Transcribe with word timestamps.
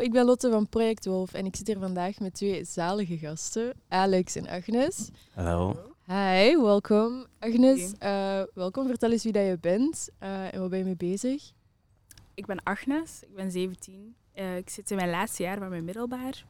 ik 0.00 0.12
ben 0.12 0.24
Lotte 0.24 0.50
van 0.50 0.68
Project 0.68 1.04
Wolf 1.06 1.32
en 1.32 1.46
ik 1.46 1.56
zit 1.56 1.66
hier 1.66 1.78
vandaag 1.78 2.18
met 2.18 2.34
twee 2.34 2.64
zalige 2.64 3.18
gasten, 3.18 3.72
Alex 3.88 4.36
en 4.36 4.48
Agnes. 4.48 5.08
Hallo. 5.34 5.76
Hi, 6.06 6.56
welkom. 6.56 7.26
Agnes, 7.38 7.92
eh, 7.98 8.42
welkom. 8.54 8.86
Vertel 8.86 9.10
eens 9.10 9.22
wie 9.22 9.32
dat 9.32 9.46
je 9.46 9.58
bent 9.60 10.08
eh, 10.18 10.54
en 10.54 10.60
waar 10.60 10.68
ben 10.68 10.78
je 10.78 10.84
mee 10.84 10.96
bezig? 10.96 11.52
Ik 12.34 12.46
ben 12.46 12.62
Agnes, 12.62 13.22
ik 13.22 13.34
ben 13.34 13.50
17. 13.50 14.14
Eh, 14.32 14.56
ik 14.56 14.70
zit 14.70 14.90
in 14.90 14.96
mijn 14.96 15.10
laatste 15.10 15.42
jaar 15.42 15.58
van 15.58 15.68
mijn 15.68 15.84
middelbaar. 15.84 16.44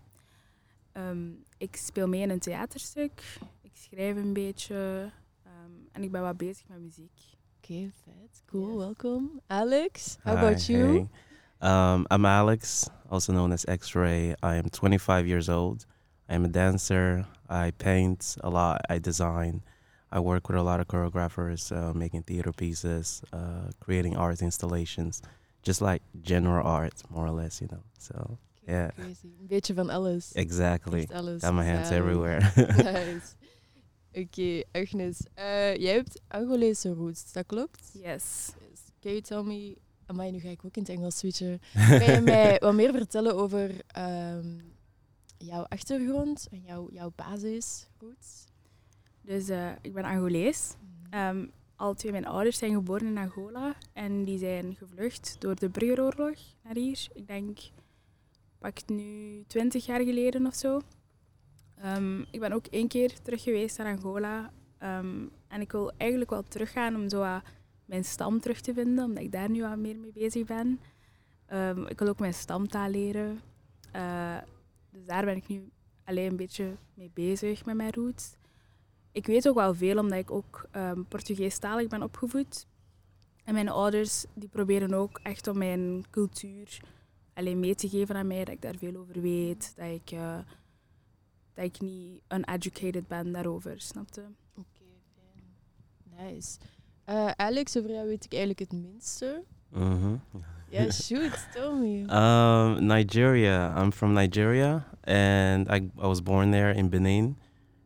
Ehm, 0.93 1.29
ik 1.59 1.77
speel 1.77 2.09
mee 2.09 2.21
in 2.21 2.31
een 2.31 2.39
theaterstuk. 2.39 3.39
Ik 3.63 3.71
schrijf 3.75 4.17
een 4.17 4.33
beetje. 4.33 5.11
ehm, 5.45 5.71
en 5.93 6.03
ik 6.03 6.11
ben 6.11 6.23
wat 6.23 6.37
bezig 6.37 6.69
met 6.69 6.81
muziek. 6.81 7.21
Oké, 7.57 7.91
vet. 8.05 8.43
Cool, 8.47 8.67
Yes. 8.69 8.77
welkom. 8.77 9.41
Alex, 9.47 10.17
how 10.23 10.33
Hi, 10.35 10.39
about 10.45 10.67
you? 10.67 10.83
hey. 10.93 11.09
Um, 11.63 12.07
I'm 12.11 12.25
Alex, 12.25 12.89
also 13.11 13.33
known 13.33 13.53
as 13.53 13.65
X-Ray. 13.69 14.35
I 14.43 14.57
am 14.57 14.69
25 14.71 15.27
years 15.27 15.49
old. 15.49 15.85
I 16.29 16.35
am 16.35 16.45
a 16.45 16.49
dancer. 16.49 17.27
I 17.49 17.73
paint 17.73 18.37
a 18.43 18.49
lot. 18.51 18.81
I 18.89 18.99
design. 18.99 19.63
I 20.13 20.21
work 20.21 20.49
with 20.49 20.57
a 20.59 20.63
lot 20.63 20.81
of 20.81 20.89
choreographers, 20.89 21.71
uh, 21.71 21.93
making 21.95 22.23
theater 22.23 22.53
pieces, 22.53 23.23
uh, 23.33 23.71
creating 23.81 24.17
art 24.17 24.43
installations, 24.43 25.23
just 25.63 25.81
like 25.81 26.03
general 26.23 26.67
art, 26.67 27.03
more 27.11 27.27
or 27.27 27.31
less, 27.33 27.61
you 27.61 27.69
know. 27.71 27.83
So 27.99 28.39
Yeah. 28.67 28.91
Crazy. 28.97 29.27
Een 29.41 29.47
beetje 29.49 29.75
van 29.75 29.91
alles. 29.91 30.33
exactly, 30.35 31.01
Echt 31.01 31.13
alles. 31.13 31.43
got 31.43 31.55
my 31.55 31.65
hands 31.65 31.89
Zalig. 31.89 31.97
everywhere. 31.99 32.41
Nice. 32.57 33.35
Oké, 34.13 34.63
Agnes. 34.73 35.21
eh, 35.35 35.77
jij 35.77 35.95
hebt 35.95 36.21
Angolese 36.29 36.93
roots, 36.93 37.33
dat 37.33 37.47
klopt? 37.47 37.91
Yes. 37.93 38.53
Yes. 38.71 38.81
Can 39.01 39.11
you 39.13 39.21
tell 39.21 39.43
me... 39.43 39.77
Amai, 40.11 40.31
nu 40.31 40.39
ga 40.39 40.49
ik 40.49 40.65
ook 40.65 40.77
in 40.77 40.83
het 40.83 40.91
Engels 40.91 41.19
switchen. 41.19 41.61
Kan 41.99 42.13
je 42.13 42.21
mij 42.21 42.59
wat 42.61 42.75
meer 42.75 42.93
vertellen 42.93 43.35
over 43.35 43.71
ehm, 43.87 44.59
jouw 45.39 45.63
achtergrond 45.63 46.49
en 46.51 46.63
jouw, 46.67 46.89
jouw 46.93 47.13
basisroots? 47.17 48.47
Dus 49.23 49.49
eh, 49.49 49.71
ik 49.83 49.93
ben 49.93 50.05
Angolees. 50.05 50.75
Ehm 51.11 51.45
al 51.81 51.95
twee 51.95 52.13
mijn 52.13 52.27
ouders 52.27 52.59
zijn 52.59 52.73
geboren 52.73 53.07
in 53.07 53.19
Angola. 53.19 53.75
En 53.93 54.25
die 54.25 54.39
zijn 54.39 54.75
gevlucht 54.75 55.37
door 55.39 55.55
de 55.55 55.69
burgeroorlog 55.69 56.39
naar 56.63 56.75
hier. 56.75 57.09
Ik 57.13 57.27
denk, 57.27 57.59
pak 58.59 58.79
het 58.79 58.89
nu 58.89 59.45
20 59.47 59.87
jaar 59.87 60.01
geleden 60.01 60.47
of 60.47 60.55
zo. 60.55 60.81
Ehm, 61.77 62.21
ik 62.21 62.41
ben 62.41 62.53
ook 62.53 62.67
één 62.67 62.89
keer 62.89 63.21
terug 63.23 63.43
geweest 63.43 63.79
naar 63.79 63.97
Angola. 63.97 64.53
Ehm, 64.79 65.27
en 65.49 65.61
ik 65.61 65.73
wil 65.73 65.93
eigenlijk 65.97 66.31
wel 66.31 66.45
teruggaan 66.49 66.95
om 66.95 67.09
zo 67.09 67.41
mijn 67.91 68.05
stam 68.05 68.41
terug 68.41 68.61
te 68.61 68.75
vinden, 68.75 69.05
omdat 69.05 69.23
ik 69.23 69.33
daar 69.33 69.51
nu 69.51 69.63
wat 69.63 69.77
meer 69.77 69.99
mee 69.99 70.13
bezig 70.13 70.47
ben. 70.47 70.81
Ehm, 71.47 71.87
ik 71.87 71.99
wil 71.99 72.09
ook 72.09 72.19
mijn 72.19 72.35
stamtaal 72.35 72.89
leren. 72.89 73.41
Eh, 73.93 74.39
dus 74.91 75.05
daar 75.05 75.25
ben 75.25 75.37
ik 75.37 75.49
nu 75.49 75.71
alleen 76.05 76.31
een 76.31 76.37
beetje 76.37 76.77
mee 76.95 77.11
bezig 77.15 77.65
met 77.65 77.77
mijn 77.77 77.93
roots. 77.93 78.37
Ik 79.13 79.27
weet 79.27 79.49
ook 79.49 79.55
wel 79.55 79.75
veel, 79.75 79.99
omdat 79.99 80.19
ik 80.19 80.31
ook 80.31 80.69
um, 80.77 81.07
Portugeestalig 81.07 81.89
ben 81.89 82.03
opgevoed. 82.03 82.67
En 83.45 83.55
mijn 83.55 83.69
ouders 83.69 84.25
die 84.35 84.49
proberen 84.49 84.95
ook 84.95 85.21
echt 85.23 85.47
om 85.47 85.59
mijn 85.59 86.05
cultuur 86.11 86.81
alleen 87.35 87.61
mee 87.61 87.75
te 87.75 87.89
geven 87.89 88.17
aan 88.17 88.27
mij, 88.27 88.45
dat 88.45 88.55
ik 88.55 88.63
daar 88.63 88.77
veel 88.77 88.97
over 88.97 89.21
weet, 89.21 89.73
dat 89.77 89.91
ik, 89.91 90.11
eh, 90.11 90.39
dat 91.55 91.65
ik 91.65 91.81
niet 91.81 92.23
uneducated 92.29 93.09
ben 93.09 93.33
daarover, 93.33 93.81
snapte? 93.81 94.25
Oké, 94.55 94.85
fijn. 95.15 96.33
Nice. 96.33 96.59
Eh, 97.11 97.31
Alex, 97.37 97.77
over 97.77 97.91
jou 97.91 98.07
weet 98.07 98.25
ik 98.25 98.31
eigenlijk 98.33 98.59
het 98.59 98.73
minste. 98.73 99.43
hmm 99.73 100.15
Ja, 100.69 100.91
shoot, 101.03 101.47
tell 101.53 101.73
me. 101.73 102.05
Um, 102.09 102.87
Nigeria. 102.87 103.75
I'm 103.77 103.93
from 103.93 104.13
Nigeria, 104.13 104.85
and 105.05 105.69
I 105.69 105.77
I 105.77 106.07
was 106.07 106.23
born 106.23 106.51
there 106.51 106.75
in 106.75 106.89
Benin, 106.89 107.37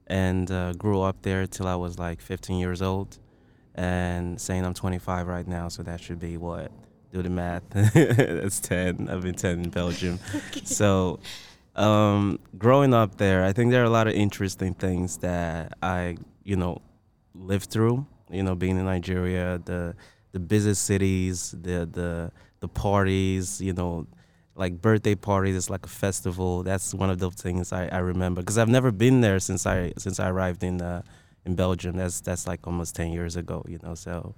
and 0.07 0.51
uh, 0.51 0.73
grew 0.77 1.09
up 1.09 1.17
there 1.23 1.47
till 1.49 1.67
I 1.67 1.75
was 1.75 1.99
like 1.99 2.23
15 2.23 2.59
years 2.59 2.81
old. 2.83 3.19
And 3.75 4.41
saying 4.41 4.65
I'm 4.65 4.75
25 4.75 5.27
right 5.27 5.49
now, 5.49 5.69
so 5.69 5.83
that 5.83 6.01
should 6.01 6.19
be 6.19 6.37
what? 6.37 6.71
Do 7.13 7.23
the 7.23 7.29
math. 7.31 7.63
That's 7.73 8.61
10. 8.61 9.09
I've 9.09 9.23
been 9.23 9.35
10 9.35 9.61
in 9.65 9.71
Belgium. 9.71 10.19
So, 10.65 11.19
um, 11.75 12.39
growing 12.57 12.95
up 12.95 13.17
there, 13.17 13.43
I 13.51 13.53
think 13.53 13.73
there 13.73 13.81
are 13.83 13.87
a 13.87 13.97
lot 13.99 14.07
of 14.07 14.13
interesting 14.13 14.75
things 14.75 15.17
that 15.19 15.73
I, 15.83 16.17
you 16.45 16.57
know, 16.57 16.79
lived 17.35 17.71
through. 17.71 18.05
You 18.31 18.43
know, 18.43 18.55
being 18.55 18.79
in 18.79 18.85
Nigeria, 18.85 19.61
the 19.65 19.95
the 20.33 20.41
busy 20.41 20.75
cities, 20.75 21.53
the 21.53 21.87
the 21.91 22.33
the 22.61 22.69
parties, 22.69 23.61
you 23.61 23.73
know, 23.73 24.07
like 24.57 24.81
birthday 24.81 25.15
parties. 25.15 25.57
It's 25.57 25.71
like 25.71 25.87
a 25.87 25.89
festival. 25.89 26.63
That's 26.63 26.95
one 26.95 27.11
of 27.11 27.19
those 27.19 27.35
things 27.35 27.73
I, 27.73 27.87
I 27.89 27.99
remember 27.99 28.41
because 28.43 28.59
I've 28.59 28.69
never 28.69 28.91
been 28.91 29.21
there 29.21 29.39
since 29.39 29.67
I 29.67 29.93
since 29.99 30.19
I 30.21 30.29
arrived 30.29 30.63
in 30.63 30.81
uh, 30.81 31.03
in 31.45 31.55
Belgium. 31.55 31.97
That's 31.97 32.21
that's 32.21 32.47
like 32.47 32.67
almost 32.67 32.95
ten 32.97 33.13
years 33.13 33.37
ago. 33.37 33.65
You 33.69 33.79
know, 33.83 33.95
so 33.95 34.35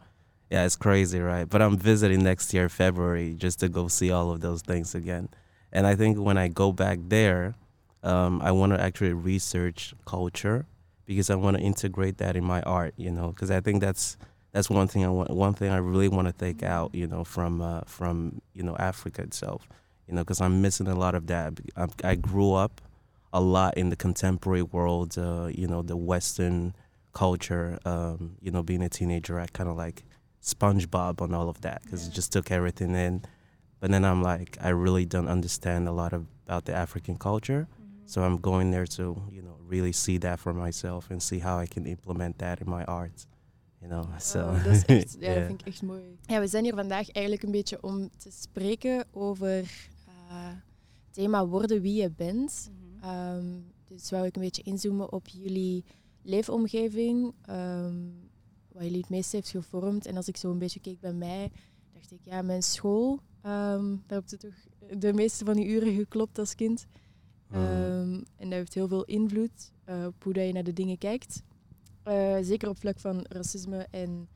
yeah, 0.50 0.64
it's 0.64 0.76
crazy, 0.76 1.20
right? 1.20 1.48
But 1.48 1.62
I'm 1.62 1.76
visiting 1.76 2.22
next 2.22 2.53
year 2.54 2.68
February 2.68 3.34
just 3.34 3.60
to 3.60 3.68
go 3.68 3.88
see 3.88 4.10
all 4.10 4.30
of 4.30 4.41
those 4.41 4.62
things 4.62 4.94
again. 4.94 5.28
And 5.72 5.86
I 5.86 5.94
think 5.97 6.18
when 6.18 6.38
I 6.38 6.48
go 6.48 6.72
back 6.72 6.98
there, 7.08 7.54
um, 8.03 8.41
I 8.42 8.53
want 8.53 8.72
to 8.72 8.80
actually 8.80 9.12
research 9.12 9.94
culture 10.06 10.66
because 11.06 11.30
I 11.30 11.34
want 11.36 11.56
to 11.56 11.62
integrate 11.62 12.18
that 12.18 12.36
in 12.36 12.44
my 12.44 12.60
art. 12.62 12.94
You 12.96 13.10
know, 13.10 13.28
because 13.28 13.50
I 13.50 13.60
think 13.60 13.80
that's 13.80 14.16
that's 14.52 14.68
one 14.70 14.88
thing 14.88 15.04
I 15.04 15.08
want. 15.08 15.30
One 15.30 15.54
thing 15.54 15.70
I 15.70 15.78
really 15.78 16.08
want 16.08 16.28
to 16.28 16.32
take 16.32 16.62
out, 16.62 16.94
you 16.94 17.06
know, 17.06 17.24
from 17.24 17.60
uh, 17.62 17.82
from 17.86 18.40
you 18.54 18.62
know 18.62 18.76
Africa 18.78 19.22
itself, 19.22 19.68
you 20.08 20.14
know, 20.14 20.22
because 20.22 20.40
I'm 20.40 20.60
missing 20.62 20.88
a 20.88 20.94
lot 20.94 21.14
of 21.14 21.26
that. 21.28 21.60
I, 21.76 21.86
I 22.04 22.14
grew 22.16 22.52
up 22.54 22.80
a 23.32 23.40
lot 23.40 23.76
in 23.76 23.90
the 23.90 23.96
contemporary 23.96 24.62
world, 24.62 25.18
uh, 25.18 25.48
you 25.52 25.66
know, 25.66 25.82
the 25.82 25.96
Western 25.96 26.74
culture. 27.12 27.78
Um, 27.84 28.36
you 28.40 28.50
know, 28.50 28.62
being 28.62 28.82
a 28.82 28.88
teenager, 28.88 29.38
I 29.40 29.46
kind 29.46 29.68
of 29.68 29.76
like 29.76 30.04
SpongeBob 30.42 31.20
on 31.20 31.34
all 31.34 31.48
of 31.48 31.60
that 31.62 31.82
because 31.82 32.04
Yeah. 32.04 32.10
it 32.10 32.14
just 32.14 32.32
took 32.32 32.50
everything 32.50 32.94
in. 32.94 33.22
But 33.80 33.90
then 33.90 34.04
I'm 34.04 34.22
like, 34.22 34.56
I 34.60 34.68
really 34.70 35.04
don't 35.04 35.28
understand 35.28 35.86
a 35.86 35.92
lot 35.92 36.12
of, 36.14 36.26
about 36.46 36.64
the 36.64 36.74
African 36.74 37.18
culture. 37.18 37.66
So 38.06 38.22
I'm 38.22 38.40
going 38.40 38.70
there 38.70 38.86
to, 38.86 39.16
you 39.30 39.42
know, 39.42 39.56
really 39.68 39.92
see 39.92 40.18
that 40.18 40.38
for 40.38 40.54
myself 40.54 41.10
and 41.10 41.22
see 41.22 41.40
how 41.40 41.62
I 41.62 41.66
can 41.66 41.86
implement 41.86 42.38
that 42.38 42.60
in 42.60 42.70
my 42.70 42.84
art. 42.84 43.26
You 43.80 43.90
know, 43.90 44.04
so 44.18 44.52
dat 44.64 44.66
is 44.66 44.84
echt, 44.84 45.16
ja, 45.20 45.26
dat 45.26 45.36
yeah. 45.36 45.46
vind 45.46 45.60
ik 45.60 45.66
echt 45.66 45.82
mooi. 45.82 46.18
Ja, 46.26 46.40
we 46.40 46.46
zijn 46.46 46.64
hier 46.64 46.74
vandaag 46.74 47.10
eigenlijk 47.10 47.44
een 47.44 47.50
beetje 47.50 47.82
om 47.82 48.10
te 48.16 48.30
spreken 48.30 49.04
over 49.12 49.60
eh, 50.28 50.48
het 50.48 51.12
thema 51.14 51.46
worden 51.46 51.80
wie 51.80 52.02
je 52.02 52.10
bent. 52.10 52.70
Ehm, 53.02 53.44
dus 53.88 54.10
wou 54.10 54.26
ik 54.26 54.36
een 54.36 54.42
beetje 54.42 54.62
inzoomen 54.62 55.12
op 55.12 55.28
jullie 55.28 55.84
leefomgeving, 56.22 57.34
ehm, 57.42 57.94
wat 58.72 58.82
jullie 58.82 59.00
het 59.00 59.10
meest 59.10 59.32
heeft 59.32 59.48
gevormd. 59.48 60.06
En 60.06 60.16
als 60.16 60.28
ik 60.28 60.36
zo 60.36 60.50
een 60.50 60.58
beetje 60.58 60.80
keek 60.80 61.00
bij 61.00 61.12
mij, 61.12 61.50
dacht 61.92 62.12
ik, 62.12 62.20
ja, 62.22 62.42
mijn 62.42 62.62
school, 62.62 63.20
ehm, 63.42 63.96
daar 64.06 64.18
heb 64.20 64.28
je 64.28 64.36
toch 64.36 64.54
de 64.98 65.12
meeste 65.12 65.44
van 65.44 65.54
die 65.54 65.66
uren 65.66 65.94
geklopt 65.94 66.38
als 66.38 66.54
kind. 66.54 66.86
Mm. 67.48 67.56
Ehm, 67.56 68.12
en 68.36 68.48
dat 68.48 68.52
heeft 68.52 68.74
heel 68.74 68.88
veel 68.88 69.04
invloed 69.04 69.72
eh, 69.84 70.04
op 70.06 70.22
hoe 70.22 70.32
dat 70.32 70.46
je 70.46 70.52
naar 70.52 70.64
de 70.64 70.72
dingen 70.72 70.98
kijkt. 70.98 71.42
Eh, 72.02 72.36
zeker 72.42 72.68
op 72.68 72.78
vlak 72.78 73.00
van 73.00 73.24
racisme 73.28 73.86
en 73.90 74.28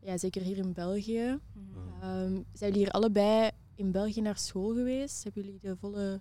ja, 0.00 0.18
zeker 0.18 0.42
hier 0.42 0.56
in 0.56 0.72
België. 0.72 1.38
Mhm. 1.52 2.02
Ehm, 2.02 2.32
zijn 2.52 2.70
jullie 2.70 2.78
hier 2.78 2.90
allebei 2.90 3.50
in 3.74 3.90
België 3.92 4.20
naar 4.20 4.38
school 4.38 4.74
geweest? 4.74 5.24
Hebben 5.24 5.42
jullie 5.42 5.58
de 5.62 5.76
volle 5.76 6.20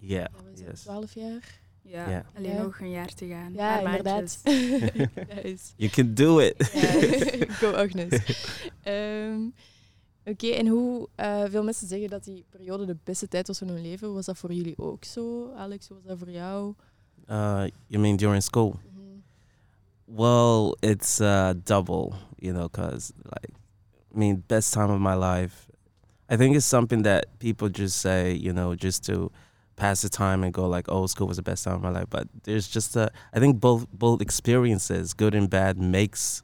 yeah, 0.00 0.10
ja, 0.24 0.30
wat 0.32 0.52
is 0.52 0.60
het, 0.60 0.68
yes. 0.68 0.80
12 0.82 1.14
jaar? 1.14 1.60
Ja, 1.82 2.24
alleen 2.34 2.52
Ja. 2.52 2.62
nog 2.62 2.80
een 2.80 2.90
jaar 2.90 3.14
te 3.14 3.26
gaan. 3.26 3.52
Ja, 3.52 3.80
inderdaad. 3.80 4.40
nice. 4.44 5.72
You 5.76 5.90
can 5.90 6.14
do 6.14 6.38
it. 6.38 6.64
Go 7.60 7.72
Agnes. 7.72 8.22
Ehm, 8.82 9.40
Oké, 10.24 10.46
en 10.46 10.66
hoe 10.66 11.08
eh, 11.14 11.44
veel 11.44 11.62
mensen 11.64 11.86
zeggen 11.88 12.08
dat 12.08 12.24
die 12.24 12.44
periode 12.48 12.84
de 12.84 12.96
beste 13.04 13.28
tijd 13.28 13.46
was 13.46 13.58
van 13.58 13.68
hun 13.68 13.82
leven. 13.82 14.14
Was 14.14 14.26
dat 14.26 14.38
voor 14.38 14.52
jullie 14.52 14.78
ook 14.78 15.04
zo? 15.04 15.52
Alex, 15.56 15.88
was 15.88 16.02
dat 16.04 16.18
voor 16.18 16.30
jou? 16.30 16.74
Uh, 17.30 17.64
you 17.86 18.02
mean 18.02 18.16
during 18.16 18.42
school? 18.42 18.68
Mhm. 18.92 19.20
Well, 20.04 20.76
it's 20.80 21.20
uh, 21.20 21.50
double, 21.64 22.12
you 22.38 22.52
know, 22.52 22.68
because 22.70 23.12
like, 23.22 23.52
I 24.14 24.18
mean, 24.18 24.42
best 24.46 24.72
time 24.72 24.92
of 24.92 25.00
my 25.00 25.14
life. 25.14 25.66
I 26.30 26.36
think 26.36 26.54
it's 26.56 26.68
something 26.68 27.02
that 27.04 27.26
people 27.38 27.68
just 27.72 27.96
say, 28.00 28.34
you 28.34 28.52
know, 28.52 28.74
just 28.74 29.04
to 29.04 29.30
pass 29.76 30.00
the 30.00 30.08
time 30.08 30.44
and 30.44 30.52
go 30.52 30.68
like, 30.68 30.90
oh, 30.90 31.06
school 31.06 31.26
was 31.26 31.36
the 31.36 31.42
best 31.42 31.64
time 31.64 31.74
of 31.74 31.82
my 31.82 31.90
life. 31.90 32.08
But 32.10 32.26
there's 32.42 32.68
just 32.68 32.96
a, 32.96 33.10
I 33.32 33.38
think 33.38 33.60
both 33.60 33.86
both 33.92 34.20
experiences, 34.20 35.14
good 35.14 35.34
and 35.34 35.48
bad, 35.48 35.78
makes 35.78 36.42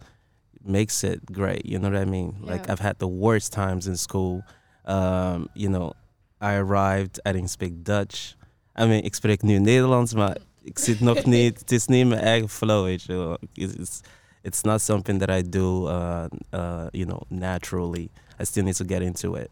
makes 0.65 1.05
it 1.05 1.21
great. 1.33 1.67
You 1.67 1.79
know 1.79 1.91
what 1.91 2.01
I 2.01 2.05
mean? 2.05 2.37
Like 2.41 2.69
I've 2.71 2.81
had 2.81 2.99
the 2.99 3.09
worst 3.09 3.53
times 3.53 3.87
in 3.87 3.97
school. 3.97 4.43
Um, 4.85 5.49
you 5.55 5.69
know, 5.69 5.93
I 6.41 6.55
arrived, 6.55 7.21
I 7.25 7.33
didn't 7.33 7.51
speak 7.51 7.85
Dutch. 7.85 8.37
I 8.77 8.87
mean, 8.87 9.05
ik 9.05 9.15
spreek 9.15 9.43
nu 9.43 9.59
Nederlands, 9.59 10.15
maar 10.15 10.37
ik 10.63 10.79
zit 10.79 11.01
nog 11.01 11.25
niet, 11.35 11.59
het 11.59 11.73
is 11.73 11.87
niet 11.87 12.07
mijn 12.07 12.21
eigen 12.21 12.49
flow, 12.49 12.85
weet 12.85 13.03
je. 13.03 13.39
It's, 13.53 13.75
it's, 13.75 14.01
it's 14.43 14.63
not 14.63 14.81
something 14.81 15.21
that 15.21 15.31
I 15.31 15.49
do, 15.49 15.89
uh, 15.89 16.25
uh, 16.53 16.87
you 16.93 17.05
know, 17.07 17.23
naturally. 17.29 18.11
I 18.41 18.45
still 18.45 18.65
need 18.65 18.77
to 18.77 18.85
get 18.85 19.03
into 19.03 19.35
it. 19.35 19.51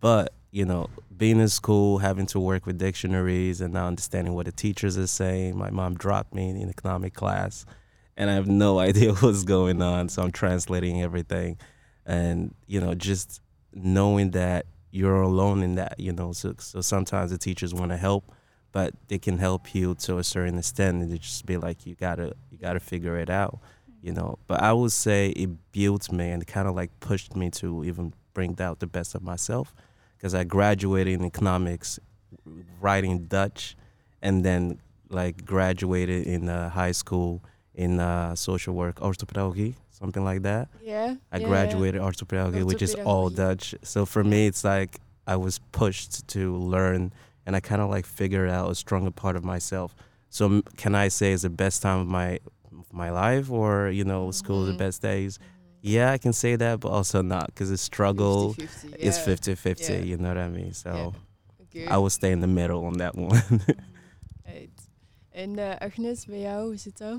But 0.00 0.30
you 0.50 0.64
know, 0.64 0.88
being 1.16 1.40
in 1.40 1.48
school, 1.48 1.98
having 1.98 2.26
to 2.26 2.40
work 2.40 2.66
with 2.66 2.78
dictionaries 2.78 3.60
and 3.60 3.72
not 3.72 3.86
understanding 3.86 4.34
what 4.34 4.46
the 4.46 4.52
teachers 4.52 4.96
are 4.96 5.06
saying. 5.06 5.56
My 5.56 5.70
mom 5.70 5.94
dropped 5.94 6.34
me 6.34 6.50
in 6.50 6.56
an 6.56 6.68
economic 6.68 7.14
class, 7.14 7.66
and 8.18 8.28
I 8.28 8.34
have 8.34 8.48
no 8.48 8.78
idea 8.88 9.14
what's 9.14 9.44
going 9.44 9.80
on. 9.80 10.10
So 10.10 10.22
I'm 10.22 10.32
translating 10.32 11.00
everything, 11.02 11.56
and 12.04 12.54
you 12.66 12.80
know, 12.80 12.94
just 12.94 13.40
knowing 13.72 14.32
that 14.32 14.66
you're 14.90 15.22
alone 15.22 15.62
in 15.62 15.76
that. 15.76 15.98
You 15.98 16.12
know, 16.12 16.32
so 16.32 16.54
so 16.58 16.82
sometimes 16.82 17.30
the 17.30 17.38
teachers 17.38 17.72
want 17.72 17.92
to 17.92 17.96
help, 17.96 18.30
but 18.72 18.92
they 19.06 19.18
can 19.18 19.38
help 19.38 19.74
you 19.74 19.94
to 19.94 20.18
a 20.18 20.24
certain 20.24 20.58
extent, 20.58 21.02
and 21.02 21.10
they 21.10 21.18
just 21.18 21.46
be 21.46 21.56
like, 21.56 21.86
you 21.86 21.94
gotta 21.94 22.34
you 22.50 22.58
gotta 22.58 22.80
figure 22.80 23.16
it 23.16 23.30
out. 23.30 23.60
You 24.02 24.12
know, 24.12 24.38
but 24.46 24.62
I 24.62 24.72
would 24.72 24.92
say 24.92 25.30
it 25.30 25.72
built 25.72 26.12
me 26.12 26.30
and 26.30 26.46
kind 26.46 26.68
of 26.68 26.76
like 26.76 26.90
pushed 27.00 27.34
me 27.34 27.50
to 27.52 27.84
even 27.84 28.12
bring 28.32 28.56
out 28.60 28.78
the 28.78 28.86
best 28.86 29.16
of 29.16 29.22
myself 29.22 29.74
because 30.16 30.34
I 30.34 30.44
graduated 30.44 31.14
in 31.14 31.24
economics, 31.24 31.98
writing 32.80 33.26
Dutch, 33.26 33.76
and 34.22 34.44
then 34.44 34.80
like 35.10 35.44
graduated 35.44 36.28
in 36.28 36.48
uh, 36.48 36.70
high 36.70 36.92
school 36.92 37.42
in 37.78 37.98
uh, 38.00 38.34
social 38.34 38.74
work, 38.74 38.96
orthopedagogy, 39.00 39.74
something 39.90 40.24
like 40.24 40.42
that. 40.42 40.68
Yeah. 40.82 41.14
I 41.32 41.38
yeah, 41.38 41.48
graduated 41.48 42.00
orthopedagogy, 42.02 42.64
which 42.64 42.82
is 42.82 42.94
all 43.04 43.30
Dutch. 43.30 43.74
So 43.82 44.04
for 44.06 44.24
me, 44.24 44.46
it's 44.50 44.64
like 44.64 44.98
I 45.26 45.36
was 45.36 45.58
pushed 45.72 46.26
to 46.28 46.56
learn, 46.74 47.12
and 47.46 47.56
I 47.56 47.60
kind 47.60 47.80
of 47.80 47.88
like 47.90 48.06
figured 48.06 48.50
out 48.50 48.70
a 48.70 48.74
stronger 48.74 49.10
part 49.12 49.36
of 49.36 49.44
myself. 49.44 49.94
So 50.30 50.44
m- 50.46 50.62
can 50.76 50.94
I 50.94 51.08
say 51.08 51.32
it's 51.32 51.42
the 51.42 51.50
best 51.50 51.82
time 51.82 52.00
of 52.00 52.06
my 52.06 52.38
of 52.80 52.92
my 52.92 53.10
life, 53.10 53.50
or 53.50 53.90
you 53.90 54.04
know, 54.04 54.32
school 54.32 54.62
is 54.62 54.68
Mhm. 54.68 54.72
the 54.72 54.84
best 54.84 55.02
days? 55.02 55.38
Yeah, 55.80 56.14
I 56.14 56.18
can 56.18 56.32
say 56.32 56.56
that, 56.56 56.80
but 56.80 56.88
also 56.90 57.22
not 57.22 57.46
because 57.46 57.70
the 57.70 57.76
struggle 57.78 58.54
50-50, 58.54 58.96
is 58.98 59.16
yeah. 59.16 59.24
50 59.24 59.54
50, 59.54 59.92
Yeah. 59.92 60.04
you 60.04 60.16
know 60.16 60.28
what 60.34 60.38
I 60.38 60.48
mean? 60.48 60.72
So. 60.72 61.12
I 61.88 61.96
will 61.96 62.10
stay 62.10 62.32
in 62.32 62.40
the 62.40 62.46
middle 62.48 62.84
on 62.86 62.98
that 62.98 63.14
one. 63.14 63.42
Right. 64.46 64.70
En 65.30 65.58
eh, 65.58 65.76
Agnes, 65.78 66.24
bij 66.26 66.40
jou, 66.40 66.64
hoe 66.66 66.76
zit 66.76 66.98
dat? 66.98 67.18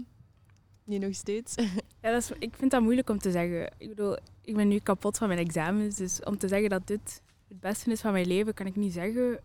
Nu 0.90 0.98
nog 0.98 1.16
steeds? 1.16 1.56
Ja, 2.02 2.12
dat 2.12 2.22
is, 2.22 2.32
ik 2.40 2.56
vind 2.56 2.72
dat 2.72 2.82
moeilijk 2.82 3.10
om 3.10 3.18
te 3.18 3.32
zeggen. 3.32 3.74
Ik 3.78 3.90
bedoel, 3.90 4.18
ik 4.42 4.56
ben 4.56 4.68
nu 4.68 4.80
kapot 4.80 5.18
van 5.18 5.28
mijn 5.28 5.40
examens, 5.40 5.96
dus 5.96 6.24
om 6.24 6.38
te 6.38 6.48
zeggen 6.48 6.70
dat 6.70 6.88
dit 6.88 7.22
het 7.48 7.60
beste 7.60 7.92
is 7.92 8.02
van 8.02 8.12
mijn 8.12 8.28
leven, 8.28 8.54
kan 8.54 8.66
ik 8.66 8.76
niet 8.76 8.94
zeggen. 8.94 9.40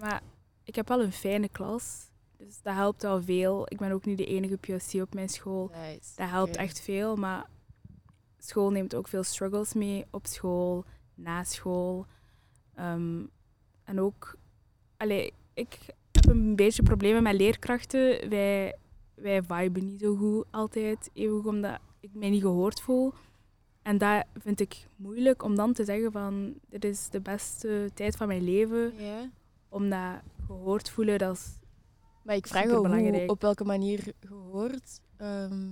Maar 0.00 0.22
ik 0.64 0.74
heb 0.74 0.88
wel 0.88 1.02
een 1.02 1.12
fijne 1.12 1.48
klas, 1.48 2.10
dus 2.36 2.62
dat 2.62 2.74
helpt 2.74 3.02
wel 3.02 3.22
veel. 3.22 3.66
Ik 3.68 3.78
ben 3.78 3.92
ook 3.92 4.04
niet 4.04 4.18
de 4.18 4.26
enige 4.26 4.56
POC 4.56 5.02
op 5.02 5.14
mijn 5.14 5.28
school. 5.28 5.70
Nice. 5.74 6.12
Dat 6.16 6.28
helpt 6.28 6.56
echt 6.56 6.80
veel, 6.80 7.16
maar 7.16 7.46
school 8.38 8.70
neemt 8.70 8.94
ook 8.94 9.08
veel 9.08 9.22
struggles 9.22 9.74
mee 9.74 10.04
op 10.10 10.26
school, 10.26 10.84
na 11.14 11.44
school. 11.44 12.06
Ehm, 12.74 13.24
en 13.84 14.00
ook, 14.00 14.36
allee, 14.96 15.32
ik 15.54 15.78
heb 16.12 16.26
een 16.26 16.56
beetje 16.56 16.82
problemen 16.82 17.22
met 17.22 17.34
leerkrachten. 17.34 18.28
Wij, 18.28 18.74
wij 19.20 19.42
viben 19.42 19.84
niet 19.84 20.00
zo 20.00 20.16
goed 20.16 20.44
altijd, 20.50 21.10
even 21.12 21.36
goed 21.36 21.46
omdat 21.46 21.78
ik 22.00 22.10
mij 22.14 22.30
niet 22.30 22.42
gehoord 22.42 22.80
voel. 22.80 23.12
En 23.82 23.98
dat 23.98 24.24
vind 24.34 24.60
ik 24.60 24.86
moeilijk 24.96 25.42
om 25.42 25.54
dan 25.54 25.72
te 25.72 25.84
zeggen 25.84 26.12
van, 26.12 26.54
dit 26.68 26.84
is 26.84 27.08
de 27.10 27.20
beste 27.20 27.90
tijd 27.94 28.16
van 28.16 28.26
mijn 28.28 28.42
leven. 28.42 28.92
Ja. 28.98 29.30
Om 29.68 29.90
dat 29.90 30.20
gehoord 30.46 30.90
voelen, 30.90 31.18
dat 31.18 31.36
is 31.36 31.58
Maar 32.22 32.36
ik 32.36 32.46
vraag 32.46 32.64
hoe, 32.64 33.28
op 33.28 33.40
welke 33.40 33.64
manier 33.64 34.12
gehoord. 34.20 35.00
Ehm, 35.16 35.68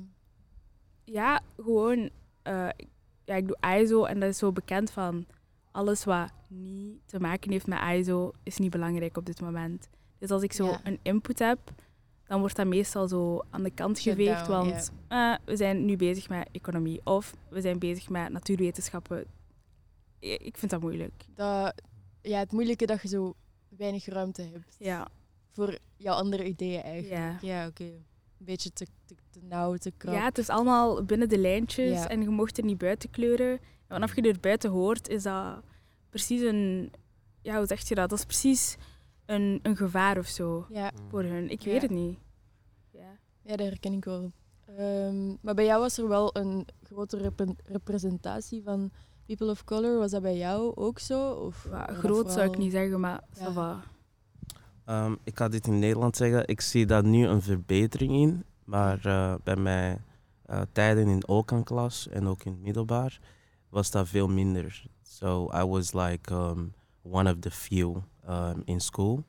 Ja, 1.05 1.41
gewoon. 1.57 2.11
eh, 2.43 2.69
ik- 2.77 2.89
ja, 3.25 3.35
ik 3.35 3.47
doe 3.47 3.57
ISO 3.81 4.05
en 4.05 4.21
dat 4.21 4.29
is 4.29 4.39
zo 4.39 4.53
bekend 4.53 4.91
van 4.91 5.27
alles 5.73 6.05
wat 6.05 6.31
niet 6.49 7.01
te 7.07 7.21
maken 7.21 7.51
heeft 7.51 7.67
met 7.67 7.79
ISO 7.95 8.33
is 8.43 8.59
niet 8.59 8.71
belangrijk 8.71 9.17
op 9.17 9.27
dit 9.27 9.41
moment. 9.41 9.89
Dus 10.19 10.31
als 10.31 10.43
ik 10.43 10.53
zo 10.53 10.65
Ja. 10.65 10.81
een 10.85 10.99
input 11.03 11.39
heb, 11.39 11.59
dan 12.27 12.41
wordt 12.41 12.57
dat 12.57 12.67
meestal 12.67 13.09
zo 13.09 13.43
aan 13.51 13.63
de 13.63 13.71
kant 13.71 13.99
geveegd, 13.99 14.47
want 14.47 14.91
eh, 15.09 15.35
we 15.45 15.57
zijn 15.57 15.85
nu 15.85 15.97
bezig 15.97 16.29
met 16.29 16.49
economie 16.53 17.01
of 17.05 17.35
we 17.49 17.61
zijn 17.61 17.79
bezig 17.79 18.09
met 18.09 18.29
natuurwetenschappen. 18.33 19.25
Ik 20.19 20.57
vind 20.57 20.71
dat 20.71 20.81
moeilijk. 20.81 21.25
dat, 21.35 21.83
ja, 22.23 22.39
het 22.39 22.53
moeilijke 22.53 22.87
dat 22.87 23.03
je 23.03 23.09
zo 23.09 23.35
weinig 23.69 24.07
ruimte 24.07 24.43
hebt 24.43 24.77
Ja, 24.79 25.09
voor 25.53 25.79
jouw 25.97 26.15
andere 26.15 26.45
ideeën 26.45 26.83
eigenlijk. 26.83 27.15
ja. 27.23 27.39
Ja, 27.41 27.67
oké. 27.67 27.85
Een 27.85 28.45
beetje 28.47 28.73
te, 28.73 28.87
te, 29.05 29.15
te 29.31 29.41
nauw, 29.43 29.77
te 29.77 29.93
krap. 29.97 30.15
ja, 30.15 30.25
het 30.25 30.39
is 30.39 30.49
allemaal 30.49 31.05
binnen 31.05 31.29
de 31.29 31.39
lijntjes 31.39 31.91
Ja. 31.99 32.09
en 32.09 32.23
je 32.23 32.29
mocht 32.29 32.59
er 32.59 32.65
niet 32.65 32.79
buiten 32.79 33.11
kleuren. 33.11 33.51
En 33.51 33.59
vanaf 33.89 34.15
je 34.17 34.23
er 34.23 34.41
buiten 34.41 34.71
hoort, 34.71 35.09
is 35.09 35.23
dat 35.23 35.61
precies 36.11 36.41
een... 36.41 36.93
Ja, 37.43 37.57
hoe 37.57 37.67
zeg 37.67 37.89
je 37.89 37.95
dat? 37.95 38.09
Dat 38.11 38.19
is 38.19 38.25
precies 38.25 38.77
een, 39.27 39.59
een 39.63 39.77
gevaar 39.77 40.19
of 40.19 40.27
zo 40.27 40.67
ja. 40.69 40.93
voor 41.09 41.23
hun. 41.23 41.51
Ik 41.51 41.61
Ja. 41.63 41.71
weet 41.71 41.83
het 41.83 41.91
niet. 41.91 42.19
Ja. 42.91 43.19
Ja, 43.43 43.57
dat 43.57 43.67
herken 43.67 43.93
ik 43.93 44.05
wel. 44.05 44.33
Ehm, 44.77 45.35
maar 45.41 45.55
bij 45.55 45.65
jou 45.65 45.81
was 45.81 45.99
er 45.99 46.09
wel 46.09 46.37
een 46.37 46.67
grote 46.83 47.17
repre- 47.17 47.57
representatie 47.65 48.63
van 48.63 48.91
people 49.27 49.51
of 49.51 49.65
color. 49.65 49.99
Was 49.99 50.11
dat 50.11 50.23
bij 50.23 50.37
jou 50.37 50.75
ook 50.77 50.99
zo? 50.99 51.31
Of 51.31 51.67
Ja, 51.71 51.87
groot 51.87 52.33
zou 52.33 52.49
ik 52.51 52.59
niet 52.59 52.73
zeggen, 52.73 53.01
maar 53.01 53.23
Ja. 53.39 53.83
Ehm, 54.85 55.15
ik 55.25 55.37
ga 55.39 55.49
dit 55.49 55.67
in 55.67 55.79
Nederland 55.79 56.17
zeggen. 56.17 56.49
Ik 56.49 56.61
zie 56.61 56.87
daar 56.87 57.05
nu 57.05 57.27
een 57.27 57.43
verbetering 57.43 58.13
in. 58.13 58.45
Maar 58.65 59.05
eh, 59.07 59.35
bij 59.45 59.57
mijn 59.57 60.05
eh, 60.43 60.61
tijden 60.73 61.09
in 61.09 61.29
Okan-klas 61.29 62.09
en 62.09 62.27
ook 62.27 62.45
in 62.45 62.53
het 62.53 62.61
middelbaar 62.61 63.21
was 63.69 63.91
dat 63.91 64.09
veel 64.09 64.29
minder. 64.29 64.87
So 65.03 65.51
I 65.55 65.65
was 65.65 65.93
like 65.93 66.35
um, 66.35 66.73
one 67.03 67.31
of 67.33 67.39
the 67.41 67.51
few 67.51 67.97
um, 68.27 68.65
in 68.67 68.81
school. 68.81 69.25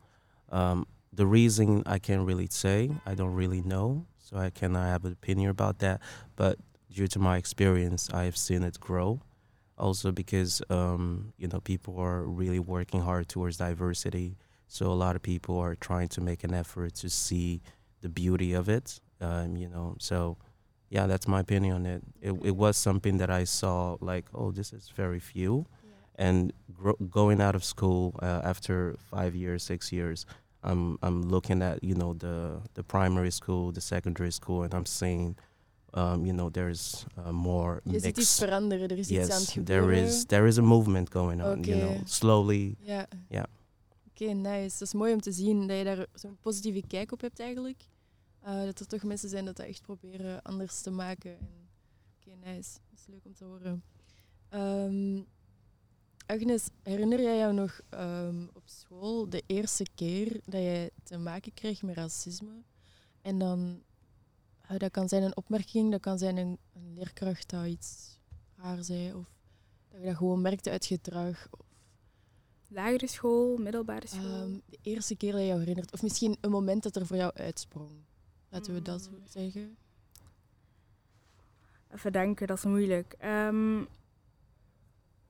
Um, 0.52 0.88
the 1.14 1.26
reason 1.26 1.84
I 1.86 2.00
can't 2.00 2.26
really 2.26 2.48
say, 2.48 2.92
I 3.06 3.16
don't 3.16 3.34
really 3.34 3.62
know. 3.62 4.06
So 4.20 4.38
I 4.38 4.50
cannot 4.50 4.86
have 4.86 5.06
an 5.06 5.14
opinion 5.14 5.50
about 5.50 5.80
that. 5.80 6.02
But 6.36 6.60
due 6.92 7.08
to 7.08 7.20
my 7.20 7.38
experience, 7.38 8.10
I 8.14 8.24
have 8.24 8.38
seen 8.38 8.64
it 8.64 8.80
grow. 8.80 9.22
Also 9.78 10.12
because 10.12 10.62
um, 10.72 11.34
you 11.38 11.48
know 11.48 11.60
people 11.60 12.00
are 12.00 12.24
really 12.24 12.60
working 12.60 13.02
hard 13.02 13.30
towards 13.30 13.58
diversity. 13.58 14.36
So 14.68 14.88
a 14.88 14.98
lot 14.98 15.16
of 15.16 15.22
people 15.22 15.60
are 15.60 15.76
trying 15.76 16.10
to 16.10 16.22
make 16.22 16.44
an 16.44 16.54
effort 16.54 16.96
to 16.96 17.10
see 17.10 17.62
the 18.02 18.10
beauty 18.10 18.54
of 18.54 18.70
it. 18.70 19.00
Um, 19.22 19.56
you 19.56 19.70
know, 19.70 19.96
so 20.00 20.38
yeah, 20.90 21.06
that's 21.06 21.28
my 21.28 21.42
opinion 21.42 21.76
on 21.76 21.86
it. 21.86 22.04
It 22.22 22.32
it 22.44 22.56
was 22.56 22.76
something 22.76 23.18
that 23.18 23.30
I 23.30 23.44
saw 23.44 23.98
like, 24.02 24.26
oh, 24.34 24.52
this 24.52 24.74
is 24.74 24.90
very 24.96 25.20
few. 25.20 25.68
And 26.19 26.52
gro- 26.74 26.98
going 27.10 27.42
out 27.42 27.56
of 27.56 27.64
school 27.64 28.14
uh, 28.22 28.28
after 28.44 28.96
five 29.10 29.36
years, 29.36 29.64
six 29.66 29.90
years, 29.90 30.25
I'm 30.64 30.98
I'm 31.04 31.22
looking 31.30 31.62
at 31.62 31.78
you 31.84 31.96
know 31.96 32.18
the 32.18 32.60
the 32.74 32.83
primary 32.83 33.31
school, 33.31 33.71
the 33.71 33.80
secondary 33.81 34.31
school, 34.31 34.64
and 34.64 34.74
I'm 34.74 34.86
seeing, 34.86 35.38
um, 35.94 36.26
you 36.26 36.33
know, 36.33 36.50
there's 36.52 37.06
uh, 37.18 37.30
more 37.31 37.81
Je 37.83 37.92
ziet 38.00 38.06
iets 38.06 38.18
mix. 38.18 38.36
veranderen, 38.38 38.90
er 38.90 38.97
is 38.97 39.09
iets 39.09 39.19
aan 39.19 39.30
het 39.30 39.40
Yes, 39.40 39.52
gebeuren. 39.52 39.88
there 39.95 40.06
is 40.07 40.26
there 40.26 40.47
is 40.47 40.57
a 40.57 40.62
movement 40.62 41.12
going 41.12 41.42
on. 41.44 41.64
You 41.64 41.80
know, 41.80 41.90
Okay. 41.92 42.02
slowly. 42.06 42.76
Ja. 42.80 43.07
Ja. 43.30 43.45
Oké, 44.09 44.33
nice. 44.33 44.78
Dat 44.80 44.88
is 44.88 44.94
mooi 44.94 45.14
om 45.14 45.21
te 45.21 45.31
zien 45.31 45.68
dat 45.68 45.78
je 45.78 45.83
daar 45.83 46.06
zo'n 46.14 46.38
positieve 46.42 46.88
kijk 46.88 47.12
op 47.12 47.21
hebt 47.21 47.40
eigenlijk. 47.40 47.83
Eh, 48.42 48.64
dat 48.64 48.80
er 48.80 48.88
toch 48.88 49.04
mensen 49.04 49.30
zijn 49.30 49.45
dat 49.45 49.56
dat 49.56 49.66
echt 49.66 49.81
proberen 49.81 50.42
anders 50.42 50.81
te 50.81 50.92
maken. 50.92 51.31
En- 51.40 51.68
Oké, 52.19 52.50
nice. 52.50 52.69
Dat 52.90 53.00
is 53.00 53.06
leuk 53.07 53.26
om 53.26 53.33
te 53.33 53.44
horen. 53.45 53.83
Ehm, 54.50 55.21
Agnes, 56.28 56.69
herinner 56.84 57.22
jij 57.22 57.38
jou 57.38 57.54
nog 57.54 57.81
ehm, 57.90 58.46
op 58.54 58.62
school 58.66 59.30
de 59.30 59.44
eerste 59.46 59.86
keer 59.96 60.31
dat 60.46 60.62
jij 60.62 60.90
te 61.04 61.18
maken 61.18 61.54
kreeg 61.54 61.81
met 61.81 61.96
racisme? 61.96 62.62
En 63.22 63.38
dan, 63.40 63.84
dat 64.78 64.92
kan 64.92 65.10
zijn 65.10 65.24
een 65.24 65.38
opmerking, 65.38 65.92
dat 65.92 66.02
kan 66.02 66.18
zijn 66.18 66.38
een, 66.38 66.57
een 66.74 66.94
leerkracht 66.94 67.50
dat 67.50 67.66
iets 67.66 68.18
raar 68.56 68.84
zei, 68.84 69.14
of 69.14 69.26
dat 69.90 70.00
je 70.00 70.06
dat 70.06 70.16
gewoon 70.16 70.42
merkte 70.42 70.69
uit 70.69 70.86
gedrag. 70.86 71.48
Of, 71.52 71.66
Lagere 72.69 73.07
school, 73.07 73.57
middelbare 73.57 74.07
school. 74.07 74.42
Ehm, 74.42 74.54
de 74.66 74.78
eerste 74.81 75.16
keer 75.16 75.31
dat 75.31 75.42
je 75.42 75.48
jou 75.48 75.60
herinnert, 75.60 75.94
of 75.94 76.02
misschien 76.02 76.38
een 76.42 76.52
moment 76.52 76.84
dat 76.84 76.96
er 76.96 77.06
voor 77.06 77.16
jou 77.18 77.31
uitsprong. 77.36 77.92
Laten 78.50 78.74
we 78.74 78.81
dat 78.81 79.10
Mm. 79.12 79.18
zeggen. 79.28 79.78
Even 81.94 82.12
denken, 82.12 82.48
dat 82.48 82.57
is 82.57 82.64
moeilijk. 82.64 83.16
Ehm, 83.18 83.84